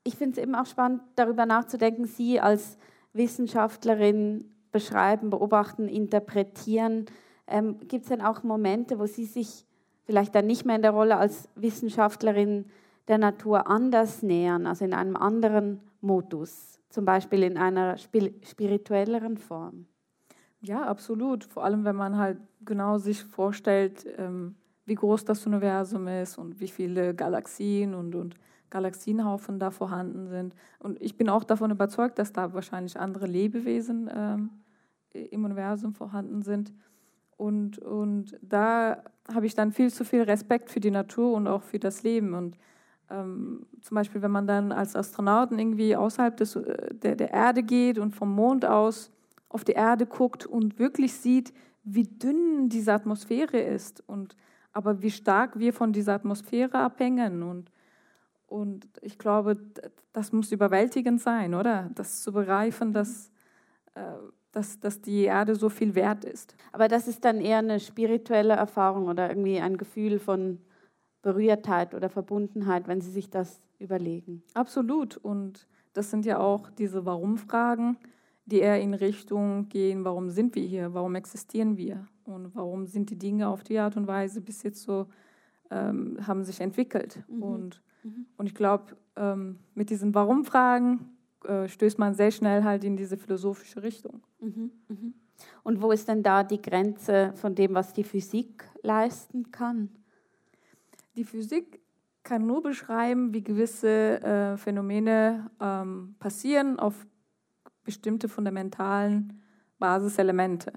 [0.04, 2.76] ich finde es eben auch spannend, darüber nachzudenken, Sie als
[3.12, 7.06] Wissenschaftlerin beschreiben, beobachten, interpretieren.
[7.46, 9.66] Ähm, Gibt es denn auch Momente, wo Sie sich
[10.04, 12.66] vielleicht dann nicht mehr in der Rolle als Wissenschaftlerin
[13.08, 19.86] der Natur anders nähern, also in einem anderen Modus, zum Beispiel in einer spirituelleren Form?
[20.60, 21.44] Ja, absolut.
[21.44, 26.60] Vor allem, wenn man halt genau sich vorstellt, ähm, wie groß das Universum ist und
[26.60, 28.36] wie viele Galaxien und, und
[28.72, 30.54] Galaxienhaufen da vorhanden sind.
[30.78, 34.50] Und ich bin auch davon überzeugt, dass da wahrscheinlich andere Lebewesen ähm,
[35.12, 36.72] im Universum vorhanden sind.
[37.36, 41.62] Und, und da habe ich dann viel zu viel Respekt für die Natur und auch
[41.62, 42.32] für das Leben.
[42.32, 42.56] Und
[43.10, 47.62] ähm, zum Beispiel, wenn man dann als Astronauten irgendwie außerhalb des, äh, der, der Erde
[47.62, 49.10] geht und vom Mond aus
[49.50, 51.52] auf die Erde guckt und wirklich sieht,
[51.84, 54.34] wie dünn diese Atmosphäre ist und
[54.72, 57.70] aber wie stark wir von dieser Atmosphäre abhängen und
[58.52, 59.56] und ich glaube,
[60.12, 61.90] das muss überwältigend sein, oder?
[61.94, 63.30] Das zu begreifen, dass,
[63.94, 64.02] äh,
[64.52, 66.54] dass, dass die Erde so viel wert ist.
[66.70, 70.58] Aber das ist dann eher eine spirituelle Erfahrung oder irgendwie ein Gefühl von
[71.22, 74.42] Berührtheit oder Verbundenheit, wenn Sie sich das überlegen.
[74.52, 75.16] Absolut.
[75.16, 77.96] Und das sind ja auch diese Warum-Fragen,
[78.44, 83.08] die eher in Richtung gehen, warum sind wir hier, warum existieren wir und warum sind
[83.08, 85.06] die Dinge auf die Art und Weise bis jetzt so,
[85.70, 87.22] ähm, haben sich entwickelt.
[87.28, 87.42] Mhm.
[87.42, 88.26] Und, mhm.
[88.36, 91.10] und ich glaube, ähm, mit diesen Warum-Fragen
[91.44, 94.22] äh, stößt man sehr schnell halt in diese philosophische Richtung.
[94.40, 94.70] Mhm.
[94.88, 95.14] mhm.
[95.64, 99.88] Und wo ist denn da die Grenze von dem, was die Physik leisten kann?
[101.16, 101.80] Die Physik
[102.22, 107.06] kann nur beschreiben, wie gewisse äh, Phänomene ähm, passieren auf
[107.84, 109.42] bestimmte fundamentalen
[109.78, 110.72] Basiselemente.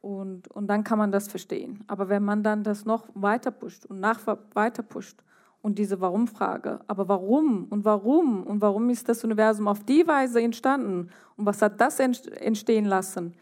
[0.00, 1.84] Und, und dann kann man das verstehen.
[1.86, 4.20] Aber wenn man dann das noch weiter pusht und nach
[4.54, 5.22] weiter pusht
[5.62, 10.40] und diese Warum-Frage, aber warum und warum und warum ist das Universum auf die Weise
[10.40, 13.34] entstanden und was hat das entstehen lassen?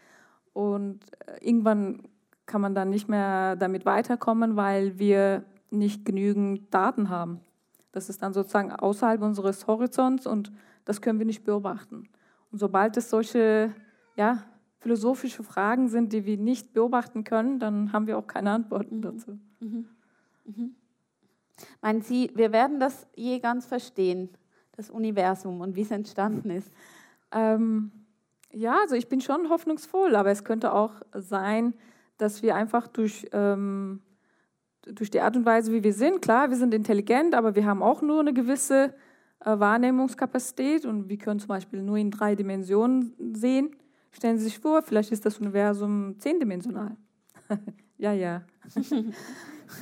[0.53, 2.03] Und äh, irgendwann
[2.45, 7.39] kann man dann nicht mehr damit weiterkommen, weil wir nicht genügend Daten haben.
[7.91, 10.51] Das ist dann sozusagen außerhalb unseres Horizonts und
[10.85, 12.09] das können wir nicht beobachten.
[12.51, 13.73] Und sobald es solche
[14.15, 14.43] ja,
[14.79, 19.01] philosophische Fragen sind, die wir nicht beobachten können, dann haben wir auch keine Antworten mhm.
[19.01, 19.39] dazu.
[19.59, 19.85] Mhm.
[20.45, 20.75] Mhm.
[21.81, 24.29] Meinen Sie, wir werden das je ganz verstehen,
[24.75, 26.71] das Universum und wie es entstanden ist?
[27.31, 27.91] Ähm,
[28.51, 31.73] ja, also ich bin schon hoffnungsvoll, aber es könnte auch sein,
[32.17, 34.01] dass wir einfach durch ähm,
[34.85, 37.83] durch die Art und Weise, wie wir sind, klar, wir sind intelligent, aber wir haben
[37.83, 38.93] auch nur eine gewisse
[39.45, 43.75] äh, Wahrnehmungskapazität und wir können zum Beispiel nur in drei Dimensionen sehen.
[44.11, 46.95] Stellen Sie sich vor, vielleicht ist das Universum zehndimensional.
[47.97, 48.43] ja, ja.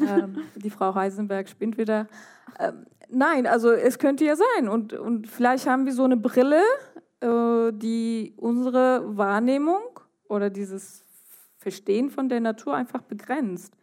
[0.01, 2.07] ähm, die Frau Heisenberg spinnt wieder.
[2.59, 4.67] Ähm, nein, also es könnte ja sein.
[4.67, 6.61] Und, und vielleicht haben wir so eine Brille,
[7.21, 9.81] äh, die unsere Wahrnehmung
[10.27, 11.03] oder dieses
[11.57, 13.73] Verstehen von der Natur einfach begrenzt.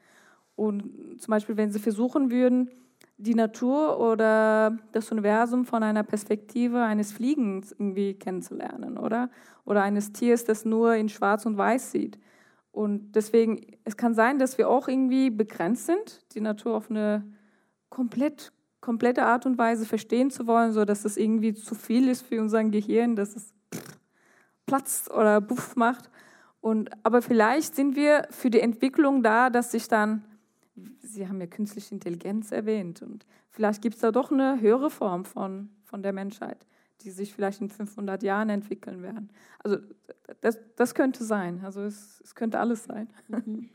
[0.56, 2.70] Und zum Beispiel, wenn Sie versuchen würden,
[3.16, 9.30] die Natur oder das Universum von einer Perspektive eines Fliegens irgendwie kennenzulernen, oder?
[9.64, 12.18] Oder eines Tiers, das nur in Schwarz und Weiß sieht.
[12.74, 17.24] Und deswegen, es kann sein, dass wir auch irgendwie begrenzt sind, die Natur auf eine
[17.88, 22.26] komplett, komplette Art und Weise verstehen zu wollen, so dass es irgendwie zu viel ist
[22.26, 23.54] für unser Gehirn, dass es
[24.66, 26.10] platzt oder buff macht.
[26.60, 30.24] Und, aber vielleicht sind wir für die Entwicklung da, dass sich dann
[31.02, 35.24] Sie haben ja künstliche Intelligenz erwähnt und vielleicht gibt es da doch eine höhere Form
[35.24, 36.66] von, von der Menschheit,
[37.04, 39.30] die sich vielleicht in 500 Jahren entwickeln werden.
[39.62, 39.78] Also
[40.40, 43.08] das, das könnte sein, also es, es könnte alles sein.
[43.28, 43.68] Mhm.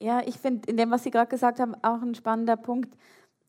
[0.00, 2.96] Ja, ich finde in dem, was Sie gerade gesagt haben, auch ein spannender Punkt,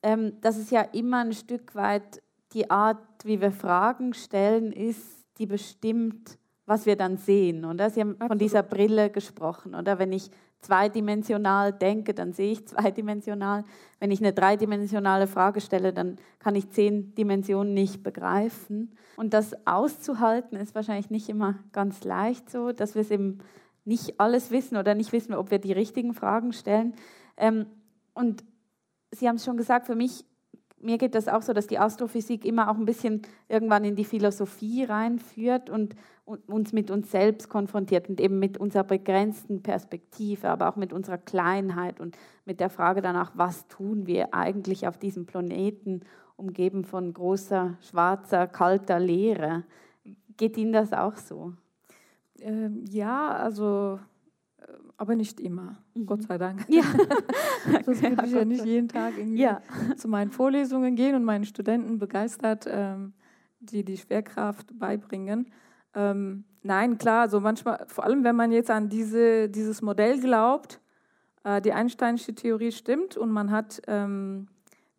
[0.04, 2.22] ähm, dass es ja immer ein Stück weit
[2.54, 7.66] die Art, wie wir Fragen stellen, ist, die bestimmt, was wir dann sehen.
[7.66, 7.90] Oder?
[7.90, 8.30] Sie haben Absolut.
[8.30, 9.76] von dieser Brille gesprochen.
[9.76, 10.30] Oder wenn ich
[10.62, 13.64] zweidimensional denke, dann sehe ich zweidimensional.
[14.00, 18.96] Wenn ich eine dreidimensionale Frage stelle, dann kann ich zehn Dimensionen nicht begreifen.
[19.18, 23.40] Und das auszuhalten ist wahrscheinlich nicht immer ganz leicht so, dass wir es eben
[23.86, 26.96] nicht alles wissen oder nicht wissen, ob wir die richtigen Fragen stellen.
[27.38, 27.68] Ähm,
[28.14, 28.44] und
[29.12, 30.26] Sie haben es schon gesagt, für mich
[30.86, 34.06] mir geht das auch so, dass die Astrophysik immer auch ein bisschen irgendwann in die
[34.06, 35.96] Philosophie reinführt und
[36.26, 41.18] uns mit uns selbst konfrontiert und eben mit unserer begrenzten Perspektive, aber auch mit unserer
[41.18, 46.02] Kleinheit und mit der Frage danach, was tun wir eigentlich auf diesem Planeten,
[46.36, 49.64] umgeben von großer, schwarzer, kalter Leere.
[50.38, 51.54] Geht Ihnen das auch so?
[52.40, 54.00] Ähm, ja, also
[54.98, 56.06] aber nicht immer, mhm.
[56.06, 56.66] Gott sei Dank.
[56.68, 56.84] Ja.
[57.86, 59.62] Sonst könnte ich ja nicht jeden Tag ja.
[59.98, 63.14] zu meinen Vorlesungen gehen und meinen Studenten begeistert ähm,
[63.60, 65.52] die die Schwerkraft beibringen.
[65.94, 70.82] Ähm, nein, klar, so manchmal, vor allem wenn man jetzt an diese, dieses Modell glaubt,
[71.44, 74.48] äh, die Einsteinische Theorie stimmt und man hat ähm,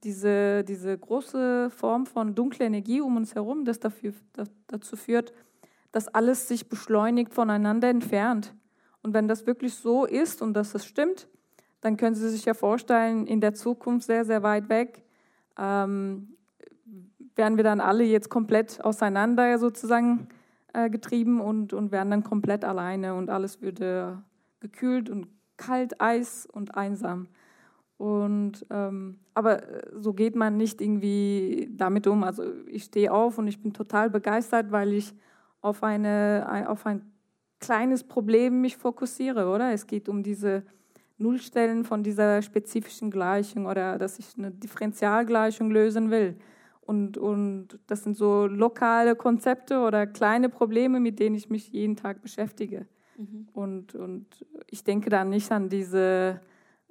[0.04, 5.32] diese, diese große Form von dunkler Energie um uns herum, das, dafür, das dazu führt,
[5.92, 8.54] dass alles sich beschleunigt voneinander entfernt.
[9.06, 11.28] Und wenn das wirklich so ist und dass es stimmt,
[11.80, 15.04] dann können Sie sich ja vorstellen, in der Zukunft sehr, sehr weit weg,
[15.56, 16.34] ähm,
[17.36, 20.26] werden wir dann alle jetzt komplett auseinander sozusagen
[20.72, 24.24] äh, getrieben und, und werden dann komplett alleine und alles würde
[24.58, 27.28] gekühlt und kalt, Eis und einsam.
[27.98, 29.62] Und ähm, aber
[29.94, 32.24] so geht man nicht irgendwie damit um.
[32.24, 35.14] Also ich stehe auf und ich bin total begeistert, weil ich
[35.60, 37.12] auf eine auf ein
[37.60, 39.72] kleines Problem mich fokussiere, oder?
[39.72, 40.62] Es geht um diese
[41.18, 46.36] Nullstellen von dieser spezifischen Gleichung oder dass ich eine Differentialgleichung lösen will.
[46.82, 51.96] Und, und das sind so lokale Konzepte oder kleine Probleme, mit denen ich mich jeden
[51.96, 52.86] Tag beschäftige.
[53.16, 53.48] Mhm.
[53.52, 56.40] Und, und ich denke dann nicht an diese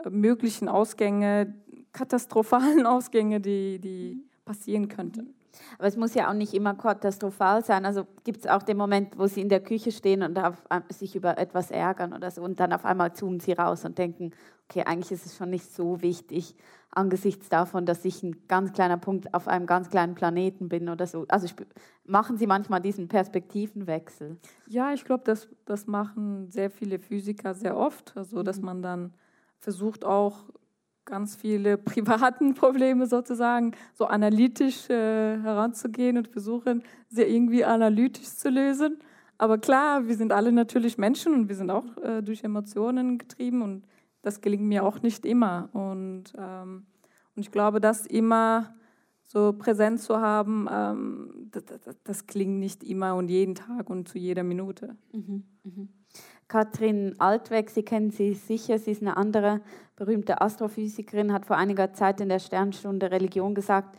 [0.04, 1.56] äh, möglichen Ausgänge,
[1.94, 4.24] katastrophalen Ausgänge, die, die mhm.
[4.44, 5.34] passieren könnten.
[5.78, 7.86] Aber es muss ja auch nicht immer katastrophal sein.
[7.86, 11.16] Also gibt es auch den Moment, wo Sie in der Küche stehen und auf, sich
[11.16, 14.32] über etwas ärgern oder so und dann auf einmal zoomen Sie raus und denken,
[14.70, 16.56] okay, eigentlich ist es schon nicht so wichtig
[16.96, 21.06] angesichts davon, dass ich ein ganz kleiner Punkt auf einem ganz kleinen Planeten bin oder
[21.06, 21.26] so.
[21.28, 21.48] Also
[22.06, 24.38] machen Sie manchmal diesen Perspektivenwechsel?
[24.68, 28.16] Ja, ich glaube, das, das machen sehr viele Physiker sehr oft.
[28.16, 28.66] Also dass mhm.
[28.66, 29.14] man dann
[29.60, 30.46] versucht auch
[31.06, 38.50] ganz viele privaten Probleme sozusagen so analytisch äh, heranzugehen und versuchen, sie irgendwie analytisch zu
[38.50, 39.00] lösen.
[39.38, 43.62] Aber klar, wir sind alle natürlich Menschen und wir sind auch äh, durch Emotionen getrieben
[43.62, 43.86] und
[44.22, 45.70] das gelingt mir auch nicht immer.
[45.74, 46.86] Und, ähm,
[47.36, 48.74] und ich glaube, das immer
[49.24, 54.08] so präsent zu haben, ähm, das, das, das, klingt nicht immer und jeden Tag und
[54.08, 54.96] zu jeder Minute.
[55.12, 55.88] Mhm, mh.
[56.48, 59.62] Katrin Altweg, Sie kennen sie sicher, sie ist eine andere
[59.96, 63.98] berühmte Astrophysikerin, hat vor einiger Zeit in der Sternstunde Religion gesagt,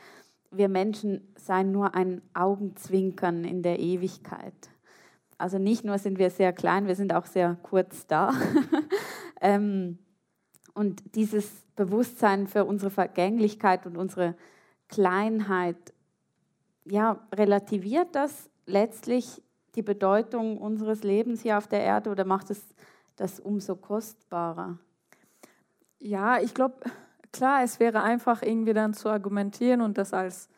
[0.51, 4.55] wir Menschen seien nur ein Augenzwinkern in der Ewigkeit.
[5.38, 8.32] Also nicht nur sind wir sehr klein, wir sind auch sehr kurz da.
[9.42, 9.99] Ähm,
[10.72, 14.34] und dieses Bewusstsein für unsere Vergänglichkeit und unsere
[14.88, 15.76] Kleinheit,
[16.86, 19.42] ja, relativiert das letztlich
[19.77, 22.74] die Bedeutung unseres Lebens hier auf der Erde oder macht es
[23.16, 24.79] das umso kostbarer?
[25.99, 26.77] Ja, ich glaube,
[27.33, 30.49] klar, es wäre einfach irgendwie dann zu argumentieren und das als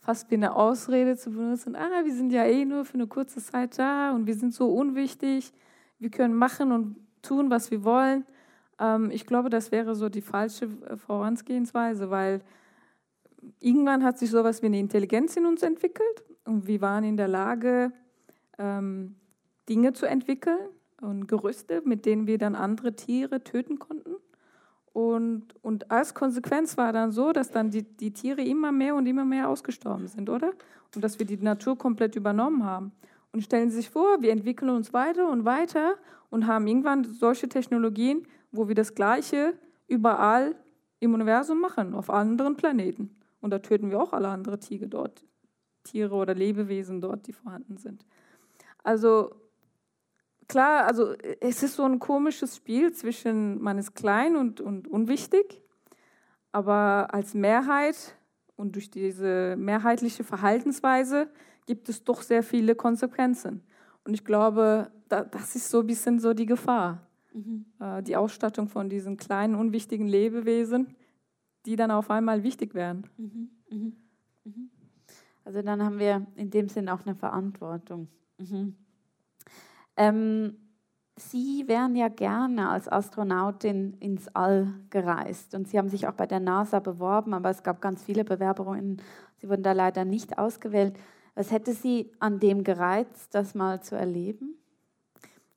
[0.00, 1.76] fast wie eine Ausrede zu benutzen.
[1.76, 4.72] Ah, wir sind ja eh nur für eine kurze Zeit da und wir sind so
[4.72, 5.52] unwichtig.
[5.98, 8.24] Wir können machen und tun, was wir wollen.
[8.78, 12.40] Ähm, ich glaube, das wäre so die falsche Vorangehensweise, weil
[13.60, 17.28] irgendwann hat sich sowas wie eine Intelligenz in uns entwickelt und wir waren in der
[17.28, 17.92] Lage,
[18.60, 19.16] ähm,
[19.68, 20.58] Dinge zu entwickeln
[21.00, 24.16] und Gerüste, mit denen wir dann andere Tiere töten konnten.
[24.92, 29.06] Und, und als Konsequenz war dann so, dass dann die, die Tiere immer mehr und
[29.06, 30.52] immer mehr ausgestorben sind, oder?
[30.94, 32.92] Und dass wir die Natur komplett übernommen haben.
[33.32, 35.94] Und stellen Sie sich vor, wir entwickeln uns weiter und weiter
[36.30, 39.54] und haben irgendwann solche Technologien, wo wir das Gleiche
[39.86, 40.56] überall
[40.98, 43.16] im Universum machen, auf anderen Planeten.
[43.40, 45.24] Und da töten wir auch alle anderen Tiere dort,
[45.84, 48.04] Tiere oder Lebewesen dort, die vorhanden sind.
[48.82, 49.34] Also
[50.48, 55.62] klar, also es ist so ein komisches Spiel zwischen man ist klein und, und unwichtig,
[56.52, 58.16] aber als Mehrheit
[58.56, 61.28] und durch diese mehrheitliche Verhaltensweise
[61.66, 63.62] gibt es doch sehr viele Konsequenzen.
[64.04, 67.06] Und ich glaube, da, das ist so ein bisschen so die Gefahr.
[67.32, 67.66] Mhm.
[67.78, 70.96] Äh, die Ausstattung von diesen kleinen, unwichtigen Lebewesen,
[71.66, 73.04] die dann auf einmal wichtig werden.
[73.16, 73.50] Mhm.
[73.70, 73.96] Mhm.
[74.44, 74.70] mhm.
[75.44, 78.08] Also dann haben wir in dem Sinn auch eine Verantwortung.
[78.40, 78.76] Mhm.
[79.96, 80.56] Ähm,
[81.16, 86.26] Sie wären ja gerne als Astronautin ins All gereist und Sie haben sich auch bei
[86.26, 89.02] der NASA beworben, aber es gab ganz viele Bewerberinnen.
[89.36, 90.98] Sie wurden da leider nicht ausgewählt.
[91.34, 94.56] Was hätte Sie an dem gereizt, das mal zu erleben?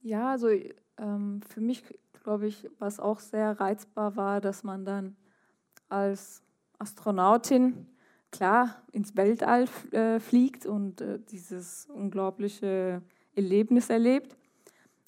[0.01, 0.49] Ja, also
[0.97, 1.83] ähm, für mich,
[2.23, 5.15] glaube ich, was auch sehr reizbar war, dass man dann
[5.87, 6.43] als
[6.77, 7.87] Astronautin
[8.33, 13.01] klar ins Weltall äh, fliegt und äh, dieses unglaubliche
[13.35, 14.35] Erlebnis erlebt,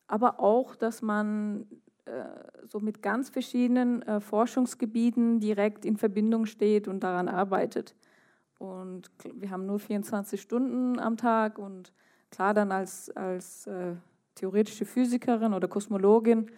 [0.07, 1.65] aber auch, dass man
[2.05, 2.23] äh,
[2.67, 7.95] so mit ganz verschiedenen Forschungsgebieten direkt in Verbindung steht und daran arbeitet.
[8.59, 11.91] Und wir haben nur 24 Stunden am Tag und
[12.31, 13.69] klar dann als, als
[14.33, 16.49] theoretische Physikerin oder Kosmologin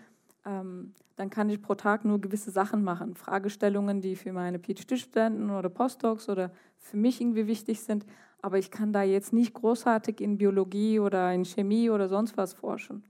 [0.48, 3.16] ähm, dann kann ich pro Tag nur gewisse Sachen machen.
[3.16, 8.06] Fragestellungen, die für meine PhD-Studenten oder Postdocs oder für mich irgendwie wichtig sind.
[8.42, 12.54] Aber ich kann da jetzt nicht großartig in Biologie oder in Chemie oder sonst was
[12.54, 13.04] forschen.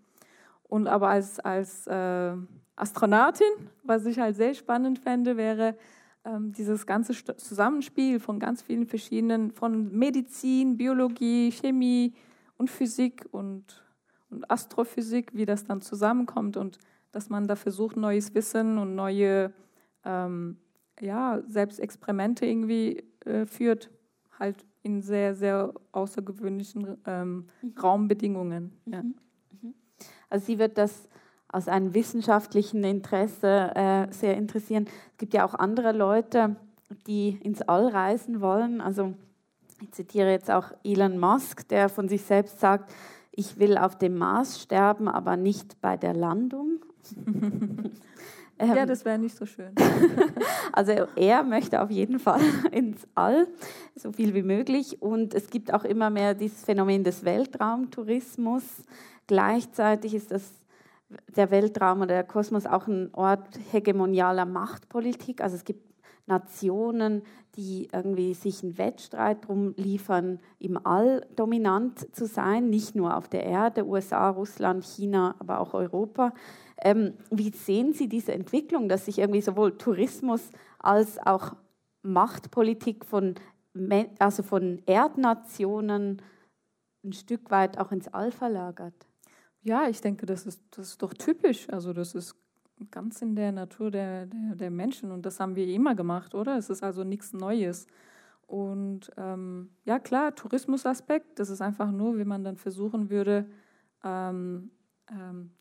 [0.64, 2.34] Und aber als, als äh,
[2.76, 5.76] Astronautin, was ich halt sehr spannend fände, wäre
[6.26, 12.14] ähm, dieses ganze Zusammenspiel von ganz vielen verschiedenen, von Medizin, Biologie, Chemie
[12.58, 13.84] und Physik und,
[14.30, 16.80] und Astrophysik, wie das dann zusammenkommt und
[17.18, 19.52] dass man da versucht, neues Wissen und neue,
[20.06, 20.58] ähm,
[21.00, 23.90] ja, selbst Experimente irgendwie äh, führt,
[24.38, 27.74] halt in sehr, sehr außergewöhnlichen ähm, mhm.
[27.82, 28.72] Raumbedingungen.
[28.86, 29.02] Ja.
[29.02, 29.16] Mhm.
[29.64, 29.74] mhm.
[30.30, 31.10] Also sie wird das
[31.48, 34.86] aus einem wissenschaftlichen Interesse äh, sehr interessieren.
[35.14, 36.56] Es gibt ja auch andere Leute,
[37.08, 38.80] die ins All reisen wollen.
[38.80, 39.16] Also
[39.82, 42.94] ich zitiere jetzt auch Elon Musk, der von sich selbst sagt,
[43.32, 46.84] ich will auf dem Mars sterben, aber nicht bei der Landung.
[48.60, 49.74] ja, das wäre nicht so schön.
[50.72, 52.42] also er möchte auf jeden Fall
[52.72, 53.48] ins All,
[53.96, 55.02] so viel wie möglich.
[55.02, 58.64] Und es gibt auch immer mehr dieses Phänomen des Weltraumtourismus.
[59.28, 60.52] Gleichzeitig ist das
[61.36, 65.42] der Weltraum oder der Kosmos auch ein Ort hegemonialer Machtpolitik.
[65.42, 65.88] Also es gibt
[66.28, 67.24] Nationen,
[67.56, 73.30] die irgendwie sich einen Wettstreit darum liefern, im All dominant zu sein, nicht nur auf
[73.30, 76.34] der Erde, USA, Russland, China, aber auch Europa.
[76.82, 80.50] Ähm, wie sehen Sie diese Entwicklung, dass sich irgendwie sowohl Tourismus
[80.80, 81.56] als auch
[82.04, 83.36] Machtpolitik von,
[84.20, 86.22] also von Erdnationen
[87.04, 88.94] ein Stück weit auch ins All verlagert?
[89.64, 91.68] Ja, ich denke, das ist, das ist doch typisch.
[91.70, 92.36] Also das ist
[92.92, 96.58] ganz in der Natur der, der, der Menschen und das haben wir immer gemacht, oder?
[96.58, 97.88] Es ist also nichts Neues.
[98.46, 103.46] Und ähm, ja, klar, Tourismusaspekt, das ist einfach nur, wie man dann versuchen würde,
[104.04, 104.72] ähm,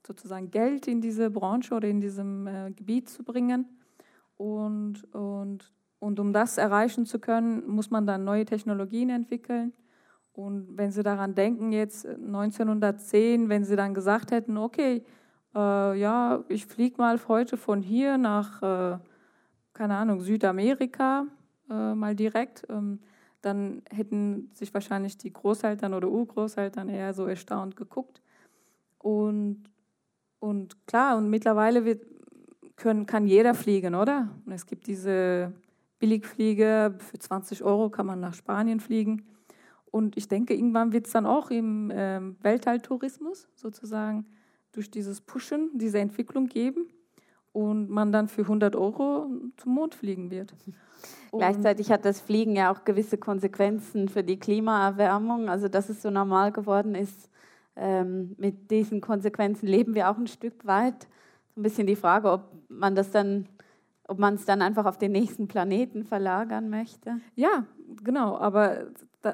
[0.06, 3.66] sozusagen Geld in diese Branche oder in diesem äh, Gebiet zu bringen.
[4.36, 9.72] Und, und, und um das erreichen zu können, muss man dann neue Technologien entwickeln.
[10.32, 15.02] Und wenn Sie daran denken, jetzt 1910, wenn Sie dann gesagt hätten, okay,
[15.54, 18.98] äh, ja, ich fliege mal heute von hier nach, äh,
[19.72, 21.26] keine Ahnung, Südamerika
[21.70, 23.00] äh, mal direkt, ähm,
[23.40, 28.20] dann hätten sich wahrscheinlich die Großeltern oder Urgroßeltern eher so erstaunt geguckt.
[29.06, 29.62] Und,
[30.40, 32.04] und klar, und mittlerweile wird,
[32.74, 34.30] können, kann jeder fliegen, oder?
[34.44, 35.52] Und es gibt diese
[36.00, 39.22] Billigflieger, für 20 Euro kann man nach Spanien fliegen.
[39.92, 44.26] Und ich denke, irgendwann wird es dann auch im äh, Weltalltourismus sozusagen
[44.72, 46.88] durch dieses Pushen, diese Entwicklung geben
[47.52, 50.52] und man dann für 100 Euro zum Mond fliegen wird.
[51.30, 55.48] Und Gleichzeitig hat das Fliegen ja auch gewisse Konsequenzen für die Klimaerwärmung.
[55.48, 57.30] Also dass es so normal geworden ist,
[57.76, 61.06] ähm, mit diesen Konsequenzen leben wir auch ein Stück weit.
[61.54, 63.46] So ein bisschen die Frage, ob man das dann,
[64.08, 67.18] ob man es dann einfach auf den nächsten Planeten verlagern möchte.
[67.34, 67.66] Ja,
[68.02, 68.38] genau.
[68.38, 68.86] Aber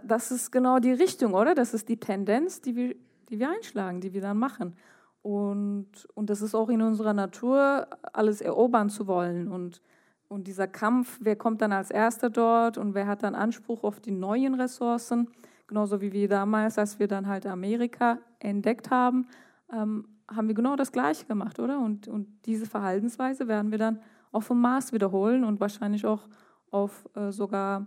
[0.05, 1.55] das ist genau die Richtung, oder?
[1.55, 2.95] Das ist die Tendenz, die wir,
[3.29, 4.75] die wir einschlagen, die wir dann machen.
[5.23, 9.49] Und, und das ist auch in unserer Natur, alles erobern zu wollen.
[9.49, 9.81] Und,
[10.29, 14.01] und dieser Kampf, wer kommt dann als Erster dort und wer hat dann Anspruch auf
[14.01, 15.29] die neuen Ressourcen,
[15.73, 19.27] genauso wie wir damals, als wir dann halt Amerika entdeckt haben,
[19.73, 21.81] ähm, haben wir genau das Gleiche gemacht, oder?
[21.81, 23.99] Und, und diese Verhaltensweise werden wir dann
[24.33, 26.29] auch vom Mars wiederholen und wahrscheinlich auch
[26.71, 27.87] auf äh, sogar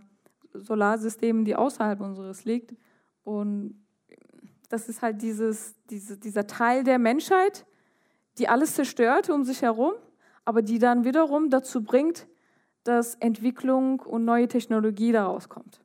[0.52, 2.74] Solarsystemen, die außerhalb unseres liegt.
[3.22, 3.80] Und
[4.68, 7.66] das ist halt dieses, diese, dieser Teil der Menschheit,
[8.38, 9.92] die alles zerstört um sich herum,
[10.44, 12.26] aber die dann wiederum dazu bringt,
[12.82, 15.80] dass Entwicklung und neue Technologie daraus kommt.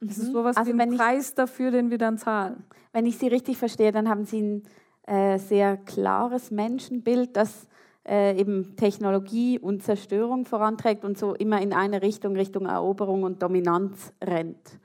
[0.00, 0.32] Das ist mhm.
[0.32, 2.64] sowas also wie ein Preis dafür, den wir dann zahlen.
[2.92, 4.62] Wenn ich Sie richtig verstehe, dann haben Sie ein
[5.06, 7.66] äh, sehr klares Menschenbild, das
[8.06, 13.42] äh, eben Technologie und Zerstörung voranträgt und so immer in eine Richtung, Richtung Eroberung und
[13.42, 14.78] Dominanz rennt.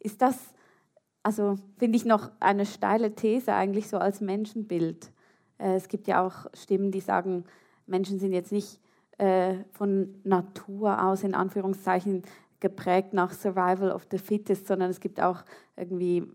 [0.00, 0.54] Ist das
[1.24, 5.10] also finde ich noch eine steile These eigentlich so als Menschenbild.
[5.58, 7.44] Äh, es gibt ja auch Stimmen, die sagen,
[7.86, 8.78] Menschen sind jetzt nicht
[9.18, 12.22] äh, von Natur aus in Anführungszeichen
[12.64, 15.44] geprägt nach Survival of the Fittest, sondern es gibt auch
[15.76, 16.26] irgendwie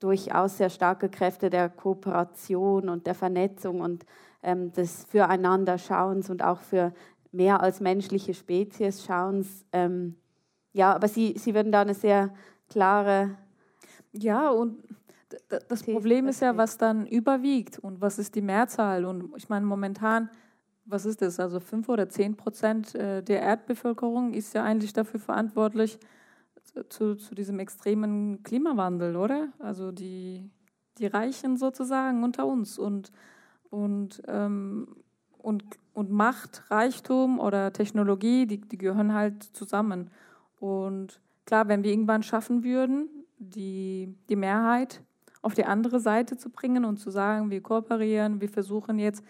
[0.00, 4.04] durchaus sehr starke Kräfte der Kooperation und der Vernetzung und
[4.42, 6.92] ähm, des Füreinander-Schauens und auch für
[7.30, 9.64] mehr als menschliche Spezies Schauens.
[9.70, 10.16] Ähm,
[10.72, 12.34] ja, aber Sie, Sie würden da eine sehr
[12.68, 13.38] klare.
[14.10, 14.82] Ja, und
[15.68, 19.04] das Problem ist ja, was dann überwiegt und was ist die Mehrzahl.
[19.04, 20.28] Und ich meine, momentan,
[20.86, 21.40] was ist das?
[21.40, 25.98] Also fünf oder zehn Prozent äh, der Erdbevölkerung ist ja eigentlich dafür verantwortlich,
[26.88, 29.48] zu, zu diesem extremen Klimawandel, oder?
[29.58, 30.50] Also die,
[30.98, 32.78] die Reichen sozusagen unter uns.
[32.78, 33.12] Und,
[33.70, 34.88] und, ähm,
[35.38, 35.64] und,
[35.94, 40.10] und Macht, Reichtum oder Technologie, die, die gehören halt zusammen.
[40.60, 43.08] Und Klar, wenn wir irgendwann schaffen würden,
[43.38, 45.00] die, die Mehrheit
[45.42, 49.24] auf die andere Seite zu bringen und zu sagen, wir kooperieren, wir versuchen jetzt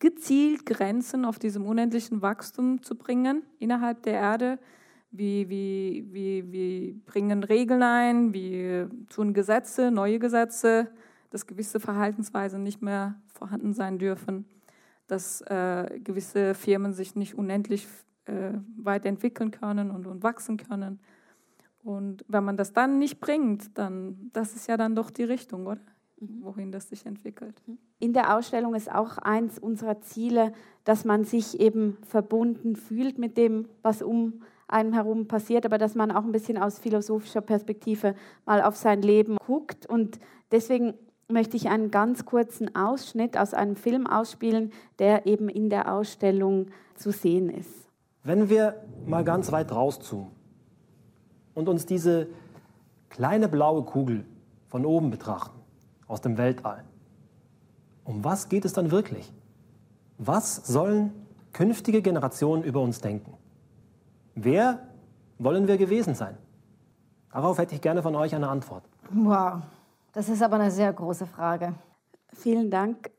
[0.00, 4.58] gezielt Grenzen auf diesem unendlichen Wachstum zu bringen innerhalb der Erde.
[5.12, 10.88] Wir, wir, wir, wir bringen Regeln ein, wir tun Gesetze, neue Gesetze,
[11.30, 14.46] dass gewisse Verhaltensweisen nicht mehr vorhanden sein dürfen,
[15.06, 17.86] dass äh, gewisse Firmen sich nicht unendlich
[18.24, 21.00] äh, weiterentwickeln können und, und wachsen können.
[21.82, 25.66] Und wenn man das dann nicht bringt, dann das ist ja dann doch die Richtung,
[25.66, 25.80] oder?
[26.20, 26.44] Mhm.
[26.44, 27.60] Wohin das sich entwickelt.
[27.66, 27.78] Mhm.
[27.98, 30.52] In der Ausstellung ist auch eins unserer Ziele,
[30.84, 35.94] dass man sich eben verbunden fühlt mit dem, was um einem herum passiert, aber dass
[35.94, 38.14] man auch ein bisschen aus philosophischer Perspektive
[38.46, 39.86] mal auf sein Leben guckt.
[39.86, 40.20] Und
[40.52, 40.94] deswegen
[41.28, 46.66] möchte ich einen ganz kurzen Ausschnitt aus einem Film ausspielen, der eben in der Ausstellung
[46.94, 47.88] zu sehen ist.
[48.22, 50.30] Wenn wir mal ganz weit rauszoomen
[51.54, 52.28] und uns diese
[53.08, 54.24] kleine blaue Kugel
[54.68, 55.59] von oben betrachten,
[56.10, 56.84] aus dem Weltall,
[58.04, 59.32] um was geht es dann wirklich?
[60.18, 61.12] Was sollen
[61.52, 63.34] künftige Generationen über uns denken?
[64.34, 64.80] Wer
[65.38, 66.36] wollen wir gewesen sein?
[67.32, 68.82] Darauf hätte ich gerne von euch eine Antwort.
[69.10, 69.62] Wow,
[70.12, 71.74] das ist aber eine sehr große Frage.
[72.32, 73.10] Vielen Dank.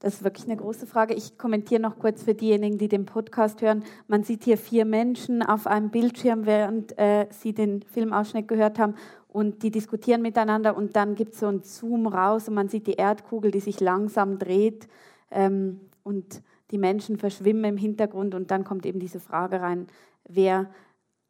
[0.00, 1.14] Das ist wirklich eine große Frage.
[1.14, 3.84] Ich kommentiere noch kurz für diejenigen, die den Podcast hören.
[4.06, 8.94] Man sieht hier vier Menschen auf einem Bildschirm, während äh, sie den Filmausschnitt gehört haben.
[9.34, 10.76] Und die diskutieren miteinander.
[10.76, 13.80] Und dann gibt es so einen Zoom raus und man sieht die Erdkugel, die sich
[13.80, 14.86] langsam dreht.
[15.32, 18.36] Ähm, und die Menschen verschwimmen im Hintergrund.
[18.36, 19.88] Und dann kommt eben diese Frage rein,
[20.28, 20.70] wer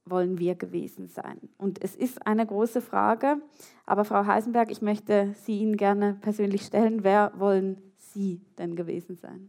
[0.04, 1.48] wollen wir gewesen sein?
[1.56, 3.38] Und es ist eine große Frage,
[3.86, 7.04] aber Frau Heisenberg, ich möchte sie Ihnen gerne persönlich stellen.
[7.04, 9.48] Wer wollen Sie denn gewesen sein?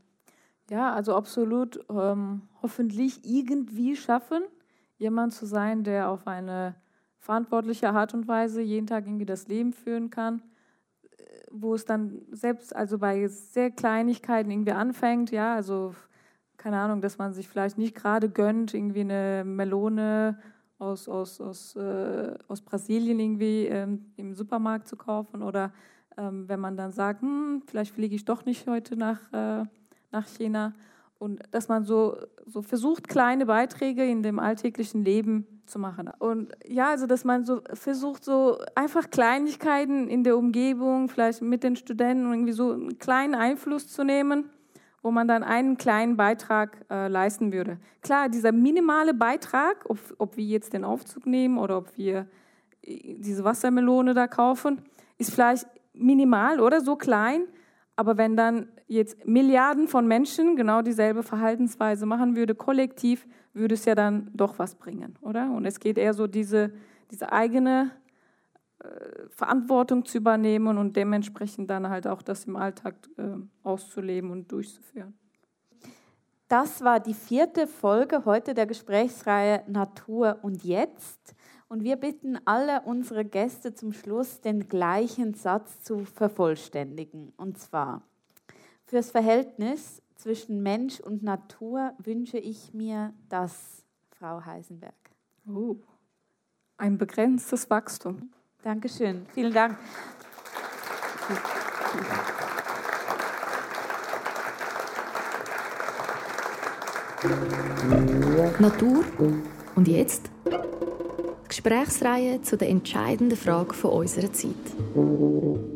[0.70, 4.44] Ja, also absolut ähm, hoffentlich irgendwie schaffen,
[4.98, 6.76] jemand zu sein, der auf eine
[7.26, 10.44] verantwortliche Art und Weise jeden Tag irgendwie das Leben führen kann,
[11.52, 15.96] wo es dann selbst, also bei sehr Kleinigkeiten irgendwie anfängt, ja, also
[16.58, 20.38] keine Ahnung, dass man sich vielleicht nicht gerade gönnt, irgendwie eine Melone
[20.78, 25.74] aus, aus, aus, äh, aus Brasilien irgendwie ähm, im Supermarkt zu kaufen oder
[26.18, 29.66] ähm, wenn man dann sagt, hm, vielleicht fliege ich doch nicht heute nach, äh,
[30.12, 30.74] nach China.
[31.18, 36.10] Und dass man so, so versucht, kleine Beiträge in dem alltäglichen Leben zu machen.
[36.20, 41.64] Und ja, also dass man so versucht, so einfach Kleinigkeiten in der Umgebung, vielleicht mit
[41.64, 44.50] den Studenten irgendwie so einen kleinen Einfluss zu nehmen
[45.06, 47.78] wo man dann einen kleinen Beitrag äh, leisten würde.
[48.02, 52.26] Klar, dieser minimale Beitrag, ob, ob wir jetzt den Aufzug nehmen oder ob wir
[52.82, 54.82] äh, diese Wassermelone da kaufen,
[55.20, 57.44] ist vielleicht minimal oder so klein.
[57.96, 63.86] Aber wenn dann jetzt Milliarden von Menschen genau dieselbe Verhaltensweise machen würde, kollektiv, würde es
[63.86, 65.52] ja dann doch was bringen, oder?
[65.52, 66.72] Und es geht eher so diese,
[67.12, 67.92] diese eigene
[68.80, 68.88] äh,
[69.30, 73.24] Verantwortung zu übernehmen und dementsprechend dann halt auch das im Alltag äh,
[73.64, 75.14] auszuleben und durchzuführen.
[76.48, 81.34] Das war die vierte Folge heute der Gesprächsreihe Natur und Jetzt.
[81.68, 87.34] Und wir bitten alle unsere Gäste zum Schluss, den gleichen Satz zu vervollständigen.
[87.38, 88.04] Und zwar,
[88.86, 94.94] fürs Verhältnis zwischen Mensch und Natur wünsche ich mir das, Frau Heisenberg.
[95.48, 95.76] Oh,
[96.78, 98.32] ein begrenztes Wachstum.
[98.64, 99.26] Dankeschön.
[99.34, 99.78] Vielen Dank.
[108.60, 109.04] Natur
[109.76, 110.30] und jetzt?
[111.48, 114.54] Gesprächsreihe zu der entscheidenden Frage von unserer Zeit.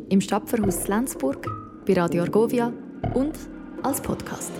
[0.09, 1.47] Im Stadtverhaus Lenzburg,
[1.85, 2.73] bei Radio Argovia
[3.13, 3.35] und
[3.83, 4.51] als Podcast.